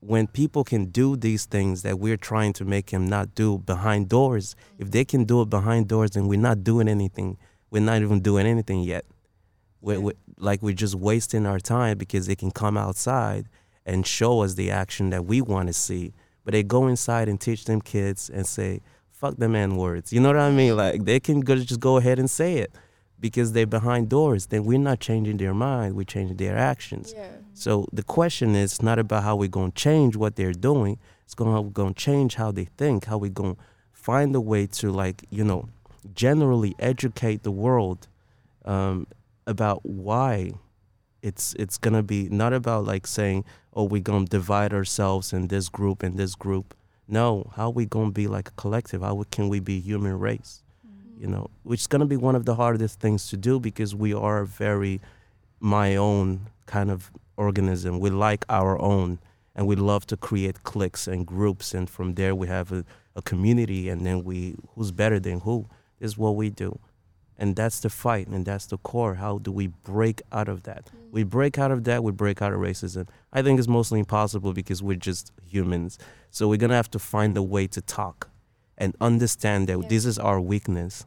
when 0.00 0.26
people 0.26 0.62
can 0.62 0.86
do 0.86 1.16
these 1.16 1.46
things 1.46 1.82
that 1.82 1.98
we're 1.98 2.16
trying 2.16 2.52
to 2.54 2.64
make 2.64 2.90
them 2.90 3.08
not 3.08 3.34
do 3.34 3.58
behind 3.58 4.08
doors, 4.08 4.54
if 4.78 4.90
they 4.90 5.04
can 5.04 5.24
do 5.24 5.42
it 5.42 5.50
behind 5.50 5.88
doors, 5.88 6.12
then 6.12 6.28
we're 6.28 6.38
not 6.38 6.62
doing 6.62 6.88
anything. 6.88 7.36
We're 7.70 7.82
not 7.82 8.02
even 8.02 8.20
doing 8.20 8.46
anything 8.46 8.82
yet. 8.82 9.04
We're, 9.80 10.00
we're, 10.00 10.12
like 10.38 10.62
we're 10.62 10.74
just 10.74 10.94
wasting 10.94 11.46
our 11.46 11.58
time 11.58 11.98
because 11.98 12.26
they 12.26 12.36
can 12.36 12.50
come 12.50 12.76
outside 12.76 13.48
and 13.84 14.06
show 14.06 14.40
us 14.42 14.54
the 14.54 14.70
action 14.70 15.10
that 15.10 15.24
we 15.24 15.40
want 15.40 15.68
to 15.68 15.72
see. 15.72 16.12
But 16.46 16.52
they 16.52 16.62
go 16.62 16.86
inside 16.86 17.28
and 17.28 17.40
teach 17.40 17.64
them 17.64 17.80
kids 17.80 18.30
and 18.30 18.46
say, 18.46 18.80
fuck 19.10 19.36
them 19.36 19.56
N 19.56 19.74
words. 19.76 20.12
You 20.12 20.20
know 20.20 20.28
what 20.28 20.38
I 20.38 20.52
mean? 20.52 20.76
Like 20.76 21.04
they 21.04 21.18
can 21.18 21.40
go, 21.40 21.56
just 21.56 21.80
go 21.80 21.96
ahead 21.96 22.20
and 22.20 22.30
say 22.30 22.58
it 22.58 22.72
because 23.18 23.52
they're 23.52 23.66
behind 23.66 24.08
doors. 24.08 24.46
Then 24.46 24.64
we're 24.64 24.78
not 24.78 25.00
changing 25.00 25.38
their 25.38 25.52
mind, 25.52 25.96
we're 25.96 26.04
changing 26.04 26.36
their 26.36 26.56
actions. 26.56 27.12
Yeah. 27.16 27.30
So 27.52 27.88
the 27.92 28.04
question 28.04 28.54
is 28.54 28.80
not 28.80 29.00
about 29.00 29.24
how 29.24 29.34
we're 29.34 29.48
going 29.48 29.72
to 29.72 29.76
change 29.76 30.14
what 30.14 30.36
they're 30.36 30.52
doing. 30.52 31.00
It's 31.24 31.34
going 31.34 31.52
to 31.56 31.68
going 31.68 31.94
to 31.94 32.00
change 32.00 32.36
how 32.36 32.52
they 32.52 32.66
think, 32.76 33.06
how 33.06 33.18
we're 33.18 33.30
going 33.30 33.56
to 33.56 33.62
find 33.92 34.32
a 34.36 34.40
way 34.40 34.68
to 34.68 34.92
like, 34.92 35.24
you 35.30 35.42
know, 35.42 35.68
generally 36.14 36.76
educate 36.78 37.42
the 37.42 37.50
world 37.50 38.06
um, 38.64 39.08
about 39.48 39.84
why 39.84 40.52
it's 41.22 41.54
it's 41.54 41.78
going 41.78 41.94
to 41.94 42.02
be 42.02 42.28
not 42.28 42.52
about 42.52 42.84
like 42.84 43.06
saying, 43.06 43.44
"Oh, 43.74 43.84
we're 43.84 44.02
going 44.02 44.26
to 44.26 44.30
divide 44.30 44.72
ourselves 44.72 45.32
in 45.32 45.48
this 45.48 45.68
group 45.68 46.02
and 46.02 46.16
this 46.16 46.34
group." 46.34 46.74
No, 47.08 47.52
how 47.54 47.70
we 47.70 47.86
going 47.86 48.08
to 48.08 48.12
be 48.12 48.26
like 48.26 48.48
a 48.48 48.52
collective? 48.52 49.02
How 49.02 49.22
can 49.30 49.48
we 49.48 49.60
be 49.60 49.80
human 49.80 50.18
race? 50.18 50.62
Mm-hmm. 50.86 51.22
You 51.22 51.28
know, 51.28 51.50
which 51.62 51.80
is 51.80 51.86
going 51.86 52.00
to 52.00 52.06
be 52.06 52.16
one 52.16 52.34
of 52.34 52.44
the 52.44 52.56
hardest 52.56 53.00
things 53.00 53.28
to 53.30 53.36
do 53.36 53.60
because 53.60 53.94
we 53.94 54.12
are 54.12 54.44
very 54.44 55.00
my 55.60 55.96
own 55.96 56.48
kind 56.66 56.90
of 56.90 57.10
organism. 57.36 58.00
We 58.00 58.10
like 58.10 58.44
our 58.48 58.80
own 58.80 59.18
and 59.56 59.66
we 59.66 59.74
love 59.74 60.06
to 60.06 60.16
create 60.16 60.62
cliques 60.62 61.08
and 61.08 61.26
groups 61.26 61.74
and 61.74 61.88
from 61.88 62.14
there 62.14 62.34
we 62.34 62.46
have 62.46 62.70
a, 62.70 62.84
a 63.16 63.22
community 63.22 63.88
and 63.88 64.04
then 64.06 64.22
we 64.22 64.54
who's 64.74 64.92
better 64.92 65.18
than 65.18 65.40
who 65.40 65.66
is 65.98 66.18
what 66.18 66.36
we 66.36 66.50
do 66.50 66.78
and 67.38 67.54
that's 67.56 67.80
the 67.80 67.90
fight 67.90 68.28
and 68.28 68.44
that's 68.46 68.66
the 68.66 68.78
core. 68.78 69.14
How 69.16 69.38
do 69.38 69.52
we 69.52 69.66
break 69.68 70.22
out 70.32 70.48
of 70.48 70.62
that? 70.64 70.86
Mm. 70.86 71.10
We 71.12 71.22
break 71.24 71.58
out 71.58 71.70
of 71.70 71.84
that 71.84 72.02
we 72.02 72.12
break 72.12 72.40
out 72.42 72.52
of 72.52 72.60
racism. 72.60 73.08
I 73.32 73.42
think 73.42 73.58
it's 73.58 73.68
mostly 73.68 73.98
impossible 73.98 74.52
because 74.52 74.82
we're 74.82 74.96
just 74.96 75.32
humans. 75.44 75.98
So 76.30 76.48
we're 76.48 76.56
gonna 76.58 76.74
have 76.74 76.90
to 76.92 76.98
find 76.98 77.36
a 77.36 77.42
way 77.42 77.66
to 77.68 77.80
talk 77.80 78.30
and 78.78 78.94
understand 79.00 79.68
that 79.68 79.78
Yeah. 79.80 79.88
this 79.88 80.04
is 80.04 80.18
our 80.18 80.40
weakness. 80.40 81.06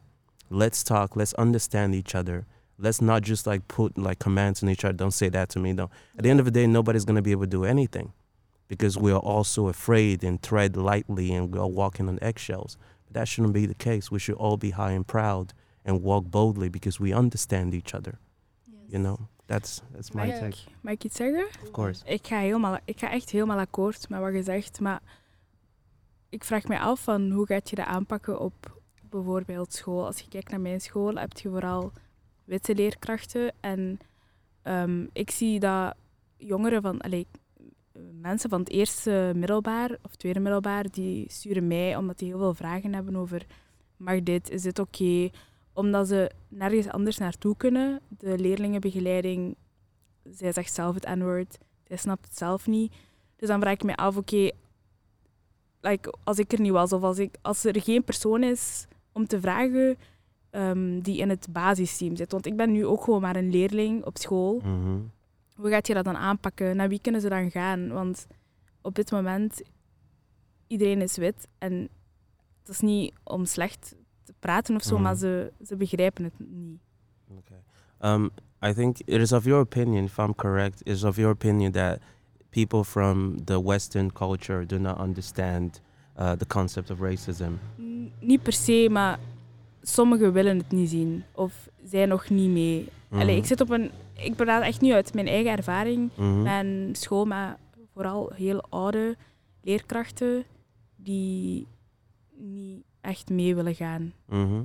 Let's 0.50 0.82
talk 0.82 1.16
let's 1.16 1.34
understand 1.34 1.94
each 1.94 2.14
other. 2.14 2.46
Let's 2.78 3.00
not 3.00 3.22
just 3.22 3.46
like 3.46 3.68
put 3.68 3.98
like 3.98 4.18
commands 4.18 4.62
on 4.62 4.68
each 4.68 4.84
other. 4.84 4.94
Don't 4.94 5.10
say 5.12 5.28
that 5.30 5.48
to 5.50 5.58
me 5.58 5.72
no 5.72 5.90
at 6.16 6.22
the 6.24 6.30
end 6.30 6.40
of 6.40 6.46
the 6.46 6.50
day 6.52 6.66
nobody's 6.66 7.04
gonna 7.04 7.22
be 7.22 7.32
able 7.32 7.42
to 7.42 7.46
do 7.58 7.64
anything 7.64 8.12
because 8.68 8.96
we 8.96 9.10
are 9.10 9.18
all 9.18 9.42
so 9.44 9.68
afraid 9.68 10.22
and 10.22 10.40
tread 10.42 10.76
lightly 10.76 11.32
and 11.32 11.52
we 11.52 11.58
are 11.58 11.66
walking 11.68 12.08
on 12.08 12.18
eggshells. 12.22 12.76
But 13.06 13.14
that 13.14 13.28
shouldn't 13.28 13.52
be 13.54 13.66
the 13.66 13.74
case. 13.74 14.10
We 14.12 14.20
should 14.20 14.36
all 14.36 14.56
be 14.56 14.70
high 14.70 14.92
and 14.92 15.04
proud 15.06 15.52
and 15.84 16.00
walk 16.00 16.30
boldly 16.30 16.70
because 16.70 17.02
we 17.02 17.14
understand 17.14 17.74
each 17.74 17.94
other. 17.94 18.18
You 18.86 19.02
know, 19.02 19.18
that's 19.46 19.82
that's 19.92 20.10
my 20.10 20.26
Mag 20.26 20.38
take. 20.38 20.46
ik, 20.46 20.74
mag 20.80 20.92
ik 20.92 21.04
iets 21.04 21.16
zeggen? 21.16 21.46
Of 21.62 21.70
course. 21.70 22.04
Ik 22.04 22.26
ga, 22.26 22.38
helemaal, 22.38 22.78
ik 22.84 22.98
ga 22.98 23.10
echt 23.10 23.30
helemaal 23.30 23.58
akkoord 23.58 24.08
met 24.08 24.20
wat 24.20 24.34
je 24.34 24.42
zegt, 24.42 24.80
maar 24.80 25.00
ik 26.28 26.44
vraag 26.44 26.64
me 26.64 26.78
af 26.78 27.02
van 27.02 27.30
hoe 27.30 27.46
gaat 27.46 27.70
je 27.70 27.76
dat 27.76 27.86
aanpakken 27.86 28.40
op 28.40 28.80
bijvoorbeeld 29.10 29.72
school. 29.72 30.06
Als 30.06 30.18
je 30.18 30.28
kijkt 30.28 30.50
naar 30.50 30.60
mijn 30.60 30.80
school, 30.80 31.14
heb 31.14 31.38
je 31.38 31.48
vooral 31.48 31.92
witte 32.44 32.74
leerkrachten 32.74 33.52
en 33.60 33.98
ehm, 34.62 35.06
ik 35.12 35.30
zie 35.30 35.60
dat 35.60 35.94
jongeren 36.36 36.82
van, 36.82 37.00
allee, 37.00 37.26
mensen 38.20 38.50
van 38.50 38.60
het 38.60 38.70
eerste 38.70 39.32
middelbaar 39.34 39.96
of 40.02 40.16
tweede 40.16 40.40
middelbaar, 40.40 40.90
die 40.90 41.24
sturen 41.30 41.66
mij 41.66 41.96
omdat 41.96 42.18
die 42.18 42.28
heel 42.28 42.38
veel 42.38 42.54
vragen 42.54 42.94
hebben 42.94 43.16
over 43.16 43.46
mag 43.96 44.22
dit, 44.22 44.50
is 44.50 44.62
dit 44.62 44.78
oké? 44.78 45.30
Omdat 45.72 46.08
ze 46.08 46.30
nergens 46.48 46.88
anders 46.88 47.18
naartoe 47.18 47.56
kunnen. 47.56 48.00
De 48.08 48.38
leerlingenbegeleiding, 48.38 49.56
zij 50.30 50.52
zegt 50.52 50.74
zelf 50.74 50.94
het 50.94 51.08
N-woord, 51.14 51.58
zij 51.84 51.96
snapt 51.96 52.24
het 52.24 52.38
zelf 52.38 52.66
niet. 52.66 52.94
Dus 53.36 53.48
dan 53.48 53.60
vraag 53.60 53.72
ik 53.72 53.82
me 53.82 53.96
af, 53.96 54.16
oké, 54.16 54.50
like, 55.80 56.14
als 56.24 56.38
ik 56.38 56.52
er 56.52 56.60
niet 56.60 56.72
was 56.72 56.92
of 56.92 57.02
als, 57.02 57.18
ik, 57.18 57.34
als 57.42 57.64
er 57.64 57.80
geen 57.80 58.04
persoon 58.04 58.42
is 58.42 58.86
om 59.12 59.26
te 59.26 59.40
vragen 59.40 59.96
ehm, 60.50 61.00
die 61.00 61.18
in 61.18 61.28
het 61.28 61.46
basisteam 61.50 62.16
zit. 62.16 62.32
Want 62.32 62.46
ik 62.46 62.56
ben 62.56 62.72
nu 62.72 62.86
ook 62.86 63.04
gewoon 63.04 63.20
maar 63.20 63.36
een 63.36 63.50
leerling 63.50 64.04
op 64.04 64.18
school. 64.18 64.60
Mhm. 64.64 64.98
Hoe 65.54 65.70
gaat 65.70 65.86
je 65.86 65.94
dat 65.94 66.04
dan 66.04 66.16
aanpakken? 66.16 66.76
Naar 66.76 66.88
wie 66.88 67.00
kunnen 67.00 67.20
ze 67.20 67.28
dan 67.28 67.50
gaan? 67.50 67.88
Want 67.88 68.26
op 68.82 68.94
dit 68.94 69.10
moment, 69.10 69.62
iedereen 70.66 71.00
is 71.00 71.16
wit. 71.16 71.48
En 71.58 71.88
het 72.60 72.68
is 72.68 72.80
niet 72.80 73.14
om 73.24 73.44
slecht 73.44 73.94
praten 74.40 74.74
of 74.76 74.82
zo, 74.82 74.98
maar 74.98 75.14
ze, 75.16 75.52
ze 75.66 75.76
begrijpen 75.76 76.24
het 76.24 76.32
niet. 76.38 76.78
Um, 78.02 78.30
I 78.66 78.72
think 78.74 78.98
it 78.98 79.20
is 79.20 79.32
of 79.32 79.44
your 79.44 79.60
opinion, 79.60 80.04
if 80.04 80.18
I'm 80.18 80.34
correct, 80.34 80.80
it 80.80 80.86
is 80.86 81.04
of 81.04 81.16
your 81.16 81.32
opinion 81.32 81.72
that 81.72 81.98
people 82.50 82.84
from 82.84 83.44
the 83.44 83.62
Western 83.64 84.12
culture 84.12 84.66
do 84.66 84.78
not 84.78 84.98
understand 85.00 85.80
uh, 86.18 86.32
the 86.32 86.46
concept 86.46 86.90
of 86.90 87.00
racism. 87.00 87.52
N- 87.80 88.12
Niet 88.20 88.42
per 88.42 88.52
se, 88.52 88.88
maar 88.90 89.18
sommigen 89.82 90.32
willen 90.32 90.58
het 90.58 90.70
niet 90.70 90.88
zien. 90.90 91.24
Of 91.34 91.68
zijn 91.84 92.08
nog 92.08 92.28
niet 92.30 92.50
mee. 92.50 92.88
Allee, 93.10 93.24
Mhm. 93.26 93.36
ik 93.36 93.44
zit 93.46 93.60
op 93.60 93.70
een... 93.70 93.90
Ik 94.14 94.36
praat 94.36 94.62
echt 94.62 94.80
nu 94.80 94.92
uit 94.92 95.14
mijn 95.14 95.26
eigen 95.26 95.50
ervaring. 95.56 96.10
Mhm. 96.16 96.42
Mijn 96.42 96.94
school 96.96 97.24
met 97.24 97.56
vooral 97.92 98.30
heel 98.34 98.64
oude 98.68 99.16
leerkrachten 99.62 100.44
die 100.96 101.66
niet 102.36 102.82
echt 103.00 103.28
mee 103.30 103.54
willen 103.54 103.74
gaan. 103.74 104.12
hmm 104.28 104.60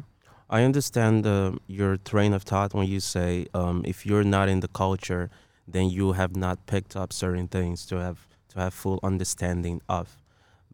I 0.48 0.64
understand 0.64 1.26
uh, 1.26 1.52
your 1.66 1.98
train 1.98 2.34
of 2.34 2.44
thought 2.44 2.74
when 2.74 2.88
you 2.88 3.00
say 3.00 3.46
um, 3.54 3.82
if 3.84 4.04
you're 4.06 4.24
not 4.28 4.48
in 4.48 4.60
the 4.60 4.68
culture, 4.68 5.30
then 5.72 5.90
you 5.90 6.14
have 6.14 6.36
not 6.36 6.58
picked 6.66 6.96
up 6.96 7.12
certain 7.12 7.48
things 7.48 7.86
to 7.86 7.96
have 7.96 8.18
to 8.54 8.60
have 8.60 8.72
full 8.72 9.00
understanding 9.02 9.82
of. 9.86 10.08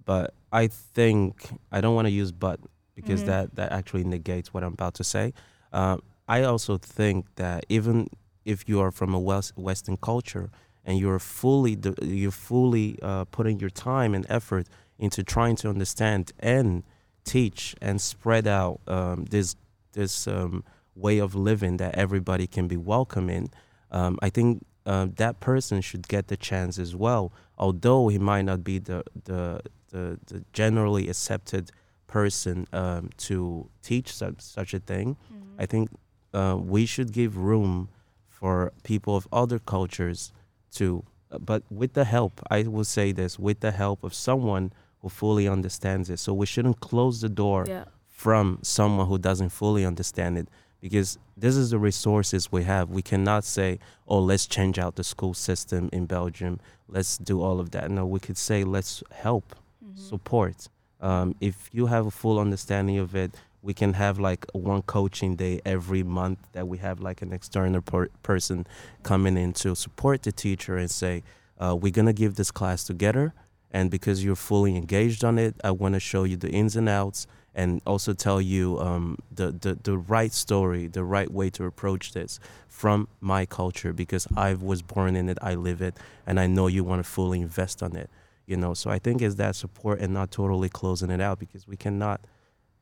But 0.06 0.34
I 0.52 0.68
think 0.94 1.34
I 1.72 1.80
don't 1.82 1.96
want 1.96 2.08
to 2.08 2.22
use 2.22 2.34
but 2.34 2.60
because 2.96 3.24
Mhm. 3.24 3.26
that 3.28 3.56
that 3.56 3.72
actually 3.72 4.04
negates 4.04 4.54
what 4.54 4.64
I'm 4.64 4.74
about 4.74 4.94
to 4.96 5.04
say. 5.04 5.32
Um, 5.72 6.02
I 6.28 6.44
also 6.44 6.78
think 6.78 7.26
that 7.36 7.66
even 7.70 8.08
if 8.44 8.68
you 8.68 8.82
are 8.82 8.92
from 8.92 9.14
a 9.14 9.20
West, 9.20 9.54
Western 9.56 9.98
culture 9.98 10.50
and 10.84 10.98
you're 11.00 11.20
fully 11.20 11.78
you're 12.02 12.32
fully 12.32 12.98
uh, 13.02 13.24
putting 13.32 13.60
your 13.62 13.72
time 13.72 14.16
and 14.16 14.26
effort 14.30 14.68
into 14.98 15.24
trying 15.24 15.56
to 15.58 15.70
understand 15.70 16.32
and 16.40 16.84
teach 17.24 17.76
and 17.82 18.02
spread 18.02 18.48
out 18.48 18.80
um, 18.88 19.26
this 19.26 19.56
this 19.94 20.28
um, 20.28 20.64
way 20.96 21.20
of 21.20 21.36
living 21.36 21.78
that 21.78 21.96
everybody 21.96 22.48
can 22.48 22.68
be 22.68 22.78
welcome 22.78 23.30
in, 23.30 23.50
um, 23.92 24.18
I 24.22 24.30
think 24.30 24.66
uh, 24.86 25.08
that 25.18 25.40
person 25.40 25.82
should 25.82 26.08
get 26.08 26.28
the 26.28 26.38
chance 26.38 26.80
as 26.80 26.96
well. 26.96 27.32
Although 27.58 28.08
he 28.08 28.18
might 28.18 28.44
not 28.44 28.64
be 28.64 28.80
the 28.80 29.04
the 29.26 29.62
the, 29.90 30.20
the 30.28 30.44
generally 30.54 31.10
accepted 31.10 31.72
person 32.08 32.68
um, 32.74 33.10
to 33.18 33.70
teach 33.84 34.14
such, 34.14 34.40
such 34.40 34.74
a 34.74 34.80
thing, 34.80 35.18
I 35.60 35.66
think 35.66 35.90
uh, 36.34 36.58
we 36.60 36.86
should 36.86 37.12
give 37.12 37.38
room 37.38 37.90
for 38.28 38.72
people 38.84 39.16
of 39.16 39.28
other 39.32 39.60
cultures 39.60 40.32
to, 40.74 41.04
uh, 41.32 41.38
but 41.40 41.64
with 41.70 41.94
the 41.94 42.06
help, 42.06 42.42
I 42.50 42.64
will 42.64 42.86
say 42.86 43.12
this, 43.12 43.38
with 43.38 43.60
the 43.60 43.72
help 43.72 44.04
of 44.04 44.14
someone 44.14 44.72
who 45.02 45.10
fully 45.10 45.48
understands 45.48 46.10
it. 46.10 46.20
So 46.20 46.34
we 46.34 46.46
shouldn't 46.46 46.80
close 46.80 47.22
the 47.22 47.30
door 47.30 47.66
Ja. 47.68 47.86
from 48.08 48.60
someone 48.62 49.08
who 49.08 49.18
doesn't 49.18 49.50
fully 49.50 49.86
understand 49.86 50.38
it 50.38 50.48
because 50.80 51.18
this 51.38 51.56
is 51.56 51.72
the 51.72 51.80
resources 51.80 52.52
we 52.52 52.64
have. 52.64 52.90
We 52.90 53.02
cannot 53.02 53.44
say, 53.44 53.80
oh, 54.08 54.20
let's 54.20 54.46
change 54.48 54.78
out 54.80 54.96
the 54.96 55.04
school 55.04 55.34
system 55.34 55.90
in 55.92 56.06
Belgium. 56.06 56.60
Let's 56.88 57.18
do 57.18 57.42
all 57.42 57.60
of 57.60 57.72
that. 57.72 57.90
No, 57.92 58.06
we 58.06 58.20
could 58.20 58.38
say, 58.38 58.64
let's 58.64 59.04
help, 59.12 59.56
Mhm. 59.84 59.98
support. 59.98 60.68
Um, 61.00 61.36
if 61.40 61.70
you 61.72 61.88
have 61.88 62.06
a 62.06 62.12
full 62.12 62.38
understanding 62.40 62.98
of 63.00 63.16
it, 63.16 63.34
we 63.64 63.74
can 63.74 63.94
have 63.94 64.20
like 64.20 64.46
one 64.54 64.82
coaching 64.84 65.36
day 65.36 65.62
every 65.66 66.04
month 66.04 66.40
that 66.54 66.68
we 66.68 66.78
have 66.80 67.00
like 67.00 67.22
an 67.22 67.32
external 67.34 67.82
per- 67.82 68.10
person 68.24 68.66
coming 69.04 69.38
in 69.38 69.54
to 69.54 69.76
support 69.76 70.24
the 70.24 70.32
teacher 70.32 70.78
and 70.78 70.90
say, 70.90 71.24
uh, 71.60 71.76
we're 71.76 71.92
going 71.92 72.08
to 72.08 72.14
give 72.14 72.36
this 72.36 72.52
class 72.52 72.84
together. 72.84 73.34
And 73.72 73.90
because 73.90 74.24
you're 74.24 74.36
fully 74.36 74.76
engaged 74.76 75.24
on 75.24 75.40
it, 75.40 75.56
I 75.64 75.72
want 75.72 75.94
to 75.94 76.00
show 76.00 76.24
you 76.26 76.38
the 76.38 76.50
ins 76.50 76.76
and 76.76 76.90
outs 76.90 77.26
and 77.54 77.82
also 77.86 78.14
tell 78.14 78.42
you 78.42 78.80
um, 78.80 79.18
the, 79.32 79.52
the, 79.52 79.76
the 79.76 79.98
right 79.98 80.32
story, 80.32 80.88
the 80.88 81.04
right 81.04 81.32
way 81.32 81.50
to 81.52 81.66
approach 81.66 82.14
this 82.14 82.40
from 82.68 83.08
my 83.20 83.46
culture 83.46 83.94
because 83.94 84.28
I 84.36 84.54
was 84.54 84.82
born 84.82 85.16
in 85.16 85.30
it, 85.30 85.38
I 85.42 85.56
live 85.56 85.82
it, 85.82 85.96
and 86.26 86.40
I 86.40 86.48
know 86.48 86.68
you 86.68 86.84
want 86.84 87.04
to 87.04 87.10
fully 87.10 87.42
invest 87.42 87.84
on 87.84 87.96
it. 87.96 88.10
You 88.46 88.58
know, 88.58 88.74
so 88.74 88.90
I 88.90 89.00
think 89.00 89.22
it's 89.22 89.36
that 89.36 89.56
support 89.56 90.00
and 90.00 90.14
not 90.14 90.32
totally 90.32 90.68
closing 90.70 91.10
it 91.10 91.22
out 91.22 91.40
because 91.40 91.68
we 91.68 91.78
cannot, 91.78 92.22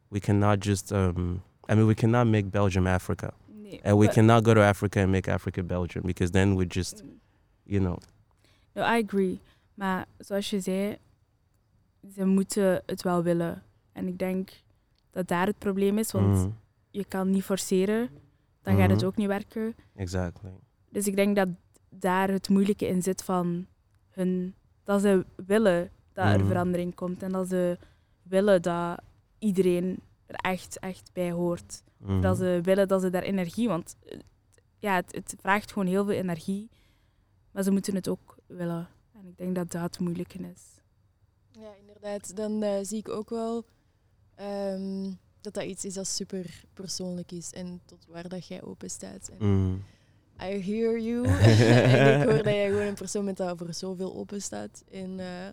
we 0.10 0.20
cannot 0.20 0.60
just, 0.60 0.92
um, 0.94 1.44
I 1.68 1.76
mean, 1.76 1.86
we 1.86 1.96
cannot 1.96 2.26
make 2.28 2.50
Belgium 2.52 2.88
Africa, 2.88 3.34
and 3.84 3.98
we 3.98 4.08
cannot 4.08 4.44
go 4.44 4.54
to 4.56 4.62
Africa 4.62 5.00
and 5.02 5.12
make 5.12 5.28
Africa 5.28 5.62
Belgium 5.62 6.04
because 6.06 6.32
then 6.32 6.56
we 6.56 6.66
just, 6.66 7.04
you 7.68 7.80
know, 7.80 8.00
No, 8.76 8.84
I 8.84 8.98
agree. 8.98 9.42
Maar 9.80 10.06
zoals 10.18 10.50
je 10.50 10.60
zei, 10.60 10.98
ze 12.14 12.26
moeten 12.26 12.82
het 12.86 13.02
wel 13.02 13.24
willen. 13.24 13.64
En 13.92 14.08
ik 14.08 14.18
denk 14.18 14.50
dat 15.12 15.28
daar 15.28 15.46
het 15.46 15.58
probleem 15.58 15.98
is, 15.98 16.12
want 16.12 16.36
Mhm. 16.38 16.50
je 16.92 17.06
kan 17.06 17.30
niet 17.30 17.44
forceren, 17.44 18.10
dan 18.62 18.78
gaat 18.78 18.90
het 18.90 18.98
Mhm. 18.98 19.08
ook 19.08 19.16
niet 19.16 19.28
werken. 19.28 19.76
Exactly. 19.96 20.52
Dus 20.90 21.08
ik 21.08 21.16
denk 21.16 21.36
dat 21.36 21.48
daar 21.90 22.30
het 22.30 22.50
moeilijke 22.50 22.88
in 22.88 23.02
zit 23.04 23.24
van 23.24 23.68
hun, 24.10 24.56
dat 24.84 25.02
ze 25.02 25.26
willen 25.46 25.92
dat 26.14 26.26
er 26.26 26.38
Mhm. 26.40 26.48
verandering 26.48 26.96
komt 26.96 27.24
en 27.24 27.32
dat 27.32 27.48
ze 27.48 27.78
willen 28.24 28.62
dat 28.62 29.02
iedereen 29.38 30.00
er 30.26 30.36
echt, 30.36 30.80
echt 30.80 31.10
bij 31.14 31.32
hoort. 31.32 31.84
Dat 32.22 32.38
ze 32.38 32.60
willen 32.64 32.88
dat 32.88 33.02
ze 33.02 33.10
daar 33.10 33.24
energie, 33.24 33.68
want 33.68 33.96
eh, 34.06 34.20
ja, 34.80 34.96
het, 34.96 35.16
het 35.16 35.36
vraagt 35.42 35.72
gewoon 35.72 35.88
heel 35.88 36.06
veel 36.06 36.14
energie, 36.16 36.70
maar 37.52 37.64
ze 37.64 37.72
moeten 37.72 37.96
het 37.96 38.08
ook 38.08 38.38
willen. 38.48 38.88
En 39.22 39.28
ik 39.28 39.38
denk 39.38 39.56
dat 39.56 39.72
dat 39.72 39.82
het 39.82 40.00
moeilijke 40.00 40.38
is. 40.40 40.64
Ja, 41.52 41.72
inderdaad. 41.80 42.36
Dan 42.36 42.64
eh, 42.64 42.78
zie 42.82 42.98
ik 42.98 43.10
ook 43.10 43.30
wel 43.30 43.66
ehm, 44.36 45.12
dat 45.42 45.54
dat 45.54 45.64
iets 45.64 45.86
is 45.86 45.94
dat 45.94 46.08
super 46.08 46.64
persoonlijk 46.74 47.32
is 47.32 47.52
en 47.52 47.82
tot 47.86 48.06
waar 48.08 48.30
dat 48.30 48.48
jij 48.48 48.62
open 48.64 48.90
staat. 48.90 49.30
En 49.30 49.38
Mhm. 49.66 49.76
I 50.42 50.62
hear 50.62 51.00
you. 51.00 51.26
en 51.28 52.22
ik 52.22 52.28
hoor 52.28 52.44
dat 52.44 52.54
jij 52.54 52.68
gewoon 52.68 52.86
een 52.88 52.94
persoon 52.94 53.26
bent 53.26 53.38
dat 53.38 53.58
voor 53.58 53.74
zoveel 53.74 54.16
open 54.16 54.42
staat 54.42 54.84
en 54.92 55.20
eh, 55.20 55.48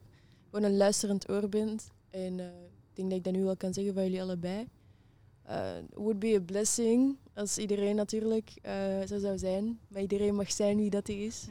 gewoon 0.50 0.70
een 0.70 0.76
luisterend 0.76 1.31
oor 1.31 1.48
bent. 1.48 1.90
En 2.11 2.40
eh, 2.40 2.46
ik 2.90 2.94
denk 2.94 3.09
dat 3.09 3.18
ik 3.18 3.24
dat 3.24 3.33
nu 3.33 3.42
wel 3.44 3.57
kan 3.57 3.74
zeggen 3.74 3.94
van 3.94 4.02
jullie 4.02 4.22
allebei. 4.22 4.68
Eh 5.42 5.70
would 5.94 6.18
be 6.18 6.35
a 6.37 6.40
blessing 6.40 7.16
als 7.35 7.59
iedereen 7.59 7.96
natuurlijk 7.96 8.50
eh, 8.62 9.00
zo 9.07 9.18
zou 9.18 9.38
zijn. 9.38 9.79
Maar 9.88 10.02
iedereen 10.02 10.35
mag 10.35 10.52
zijn 10.52 10.76
wie 10.76 10.90
dat 10.90 11.07
hij 11.07 11.16
is. 11.24 11.46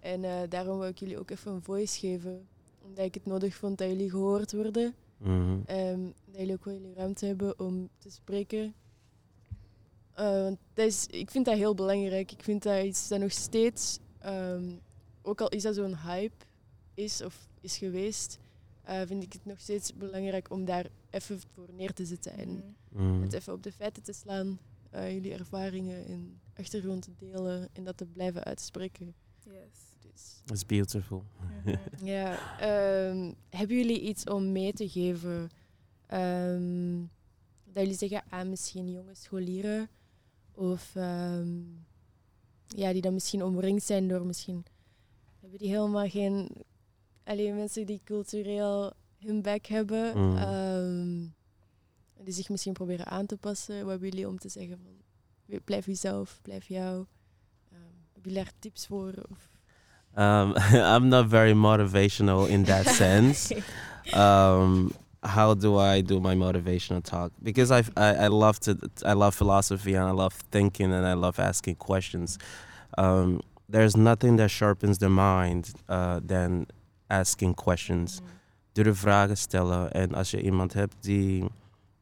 En 0.00 0.24
eh, 0.24 0.40
daarom 0.48 0.78
wil 0.78 0.88
ik 0.88 0.98
jullie 0.98 1.18
ook 1.18 1.30
even 1.30 1.52
een 1.52 1.62
voice 1.62 1.98
geven. 1.98 2.46
Omdat 2.84 3.04
ik 3.04 3.14
het 3.14 3.26
nodig 3.26 3.54
vond 3.54 3.78
dat 3.78 3.88
jullie 3.88 4.10
gehoord 4.10 4.52
worden. 4.52 4.94
Mhm. 5.16 5.58
Ehm, 5.66 6.02
dat 6.26 6.36
jullie 6.36 6.52
ook 6.54 6.64
wel 6.64 6.74
jullie 6.74 6.94
ruimte 6.94 7.26
hebben 7.26 7.58
om 7.58 7.88
te 7.98 8.10
spreken. 8.10 8.74
Eh, 10.14 10.42
want 10.42 10.58
dat 10.74 10.86
is, 10.86 11.06
ik 11.06 11.30
vind 11.30 11.44
dat 11.44 11.54
heel 11.56 11.74
belangrijk. 11.74 12.32
Ik 12.32 12.42
vind 12.42 12.62
dat 12.62 12.84
iets 12.84 13.08
dat 13.08 13.20
nog 13.20 13.32
steeds, 13.32 13.98
ehm, 14.18 14.70
ook 15.22 15.40
al 15.40 15.48
is 15.48 15.62
dat 15.62 15.74
zo'n 15.74 15.96
hype 15.96 16.44
is 16.94 17.22
of 17.22 17.48
is 17.60 17.76
geweest, 17.76 18.38
eh, 18.82 19.00
vind 19.06 19.22
ik 19.22 19.32
het 19.32 19.44
nog 19.44 19.60
steeds 19.60 19.94
belangrijk 19.94 20.50
om 20.50 20.64
daar 20.64 20.86
even 21.10 21.40
voor 21.54 21.68
neer 21.76 21.92
te 21.92 22.04
zitten. 22.04 22.32
En 22.32 22.74
Mhm. 22.88 23.22
het 23.22 23.32
even 23.32 23.52
op 23.52 23.62
de 23.62 23.72
feiten 23.72 24.02
te 24.02 24.12
slaan. 24.12 24.58
eh, 24.90 25.12
jullie 25.12 25.32
ervaringen 25.32 26.06
en 26.06 26.40
achtergrond 26.56 27.02
te 27.02 27.10
delen 27.18 27.68
en 27.72 27.84
dat 27.84 27.96
te 27.96 28.06
blijven 28.06 28.44
uitspreken. 28.44 29.14
Yes. 29.44 29.89
It's 30.46 30.66
beautiful. 30.66 31.24
Ja, 32.02 32.58
ehm, 32.58 33.32
hebben 33.48 33.76
jullie 33.76 34.00
iets 34.00 34.24
om 34.24 34.52
mee 34.52 34.72
te 34.72 34.88
geven? 34.88 35.50
Ehm, 36.06 36.98
dat 37.64 37.82
jullie 37.82 37.94
zeggen 37.98 38.22
aan 38.28 38.48
misschien 38.48 38.90
jonge 38.90 39.14
scholieren 39.14 39.88
of 40.52 40.96
ehm, 40.96 41.58
ja, 42.66 42.92
die 42.92 43.02
dan 43.02 43.12
misschien 43.14 43.44
omringd 43.44 43.82
zijn 43.84 44.08
door 44.08 44.26
misschien 44.26 44.64
hebben 45.40 45.58
die 45.58 45.68
helemaal 45.68 46.08
geen 46.08 46.50
alleen 47.24 47.54
mensen 47.56 47.86
die 47.86 48.00
cultureel 48.04 48.92
hun 49.18 49.42
bek 49.42 49.66
hebben, 49.66 50.18
Mm. 50.18 50.36
ehm, 50.36 51.26
die 52.24 52.34
zich 52.34 52.48
misschien 52.48 52.72
proberen 52.72 53.06
aan 53.06 53.26
te 53.26 53.36
passen. 53.36 53.80
Wat 53.80 53.90
hebben 53.90 54.08
jullie 54.08 54.28
om 54.28 54.38
te 54.38 54.48
zeggen 54.48 54.78
van 54.78 55.60
blijf 55.64 55.86
jezelf, 55.86 56.38
blijf 56.42 56.66
jou? 56.68 57.06
Ehm, 57.72 57.80
hebben 58.12 58.30
jullie 58.32 58.44
daar 58.44 58.52
tips 58.58 58.86
voor? 58.86 59.12
Of? 59.30 59.49
Um, 60.16 60.54
I'm 60.72 61.08
not 61.08 61.26
very 61.26 61.52
motivational 61.52 62.48
in 62.48 62.64
that 62.64 62.86
sense. 63.02 63.52
um, 64.12 64.92
how 65.22 65.54
do 65.54 65.76
I 65.76 66.00
do 66.00 66.20
my 66.20 66.34
motivational 66.34 67.02
talk? 67.02 67.32
Because 67.42 67.70
I, 67.70 67.84
I, 67.96 68.14
I 68.24 68.26
love 68.28 68.58
to 68.60 68.78
I 69.04 69.12
love 69.12 69.34
philosophy 69.34 69.94
and 69.94 70.04
I 70.04 70.12
love 70.12 70.32
thinking 70.50 70.92
and 70.92 71.06
I 71.06 71.12
love 71.12 71.38
asking 71.38 71.76
questions. 71.76 72.38
Um, 72.96 73.40
there's 73.68 73.96
nothing 73.96 74.36
that 74.36 74.50
sharpens 74.50 74.98
the 74.98 75.08
mind 75.08 75.72
uh, 75.88 76.20
than 76.24 76.66
asking 77.08 77.54
questions. 77.54 78.20
Durf 78.72 78.98
vragen 78.98 79.36
stellen. 79.36 79.92
En 79.92 80.14
als 80.14 80.30
je 80.30 80.42
iemand 80.42 80.72
hebt 80.72 80.94
die, 81.00 81.44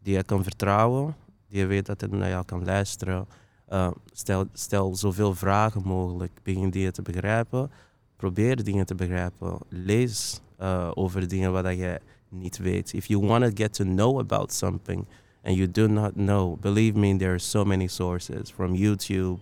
die 0.03 0.17
je 0.17 0.23
kan 0.23 0.43
vertrouwen, 0.43 1.17
die 1.49 1.59
je 1.59 1.67
weet 1.67 1.87
dat 1.87 2.01
hij 2.01 2.11
naar 2.11 2.29
jou 2.29 2.45
kan 2.45 2.65
luisteren, 2.65 3.27
uh, 3.69 3.91
stel, 4.13 4.47
stel 4.53 4.95
zoveel 4.95 5.35
vragen 5.35 5.83
mogelijk. 5.85 6.33
Begin 6.43 6.71
dingen 6.71 6.93
te 6.93 7.03
begrijpen. 7.03 7.71
Probeer 8.19 8.65
dingen 8.65 8.87
te 8.87 8.95
begrijpen. 8.95 9.59
Lees 9.69 10.41
uh, 10.61 10.91
over 10.95 11.29
dingen 11.29 11.53
wat 11.53 11.65
je 11.65 12.01
niet 12.29 12.59
weet. 12.59 12.93
If 12.93 13.07
you 13.07 13.27
want 13.27 13.45
to 13.45 13.51
get 13.55 13.73
to 13.73 13.85
know 13.85 14.19
about 14.19 14.53
something 14.53 15.07
and 15.45 15.57
you 15.57 15.71
do 15.71 15.87
not 15.87 16.15
know, 16.15 16.61
believe 16.61 16.99
me, 16.99 17.17
there 17.17 17.31
are 17.31 17.39
so 17.39 17.65
many 17.65 17.87
sources 17.87 18.51
from 18.51 18.75
YouTube, 18.75 19.39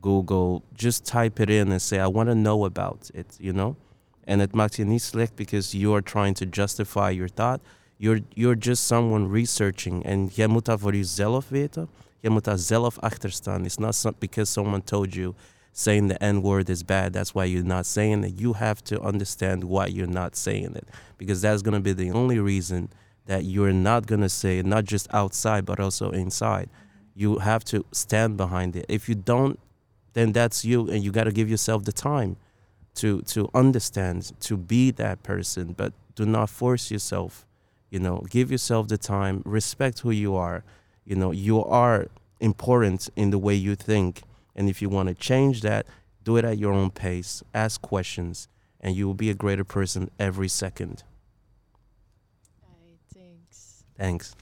Google. 0.00 0.62
Just 0.76 1.04
type 1.04 1.42
it 1.42 1.48
in 1.48 1.70
and 1.70 1.82
say, 1.82 1.98
I 1.98 2.10
want 2.10 2.28
to 2.28 2.34
know 2.34 2.64
about 2.64 3.10
it, 3.14 3.36
you 3.38 3.52
know? 3.52 3.76
And 4.26 4.40
it 4.40 4.52
maakt 4.52 4.76
je 4.76 4.84
niet 4.84 5.02
slecht 5.02 5.34
because 5.34 5.78
you 5.78 5.92
are 5.92 6.02
trying 6.02 6.34
to 6.34 6.44
justify 6.44 7.10
your 7.10 7.30
thought. 7.34 7.60
You're, 7.96 8.22
you're 8.34 8.58
just 8.58 8.86
someone 8.86 9.32
researching. 9.32 10.06
and 10.06 10.34
jij 10.34 10.46
moet 10.46 10.64
dat 10.64 10.80
voor 10.80 10.94
jezelf 10.94 11.48
weten. 11.48 11.88
Je 12.20 12.30
moet 12.30 12.44
daar 12.44 12.58
zelf 12.58 12.98
achter. 12.98 13.30
It's 13.64 13.76
not 13.76 14.18
because 14.18 14.52
someone 14.52 14.84
told 14.84 15.14
you 15.14 15.34
saying 15.80 16.08
the 16.08 16.22
N 16.22 16.42
word 16.42 16.68
is 16.68 16.82
bad. 16.82 17.12
That's 17.14 17.34
why 17.34 17.46
you're 17.46 17.62
not 17.62 17.86
saying 17.86 18.22
it. 18.24 18.38
You 18.38 18.52
have 18.52 18.84
to 18.84 19.00
understand 19.00 19.64
why 19.64 19.86
you're 19.86 20.06
not 20.06 20.36
saying 20.36 20.76
it. 20.76 20.86
Because 21.16 21.40
that's 21.40 21.62
going 21.62 21.74
to 21.74 21.80
be 21.80 21.94
the 21.94 22.10
only 22.10 22.38
reason 22.38 22.90
that 23.26 23.44
you're 23.44 23.72
not 23.72 24.06
going 24.06 24.20
to 24.20 24.28
say 24.28 24.58
it, 24.58 24.66
not 24.66 24.84
just 24.84 25.08
outside, 25.12 25.64
but 25.64 25.80
also 25.80 26.10
inside. 26.10 26.68
You 27.14 27.38
have 27.38 27.64
to 27.64 27.84
stand 27.92 28.36
behind 28.36 28.76
it. 28.76 28.84
If 28.88 29.08
you 29.08 29.14
don't, 29.14 29.58
then 30.12 30.32
that's 30.32 30.64
you, 30.64 30.90
and 30.90 31.02
you 31.02 31.10
got 31.12 31.24
to 31.24 31.32
give 31.32 31.48
yourself 31.48 31.84
the 31.84 31.92
time 31.92 32.36
to 32.96 33.22
to 33.22 33.48
understand, 33.54 34.32
to 34.40 34.56
be 34.56 34.90
that 34.92 35.22
person. 35.22 35.72
But 35.72 35.92
do 36.14 36.26
not 36.26 36.50
force 36.50 36.90
yourself. 36.90 37.46
You 37.90 38.00
know, 38.00 38.26
give 38.28 38.50
yourself 38.50 38.88
the 38.88 38.98
time. 38.98 39.42
Respect 39.44 40.00
who 40.00 40.10
you 40.10 40.36
are. 40.36 40.62
You 41.04 41.16
know, 41.16 41.30
you 41.30 41.64
are 41.64 42.08
important 42.38 43.08
in 43.16 43.30
the 43.30 43.38
way 43.38 43.54
you 43.54 43.74
think. 43.76 44.22
And 44.60 44.68
if 44.68 44.82
you 44.82 44.90
want 44.90 45.08
to 45.08 45.14
change 45.14 45.62
that, 45.62 45.86
do 46.22 46.36
it 46.36 46.44
at 46.44 46.58
your 46.58 46.74
own 46.74 46.90
pace. 46.90 47.42
Ask 47.54 47.80
questions, 47.80 48.46
and 48.78 48.94
you 48.94 49.06
will 49.06 49.14
be 49.14 49.30
a 49.30 49.34
greater 49.34 49.64
person 49.64 50.10
every 50.18 50.48
second. 50.48 51.02
Alright, 52.62 52.98
thanks. 53.14 53.84
Thanks. 53.96 54.36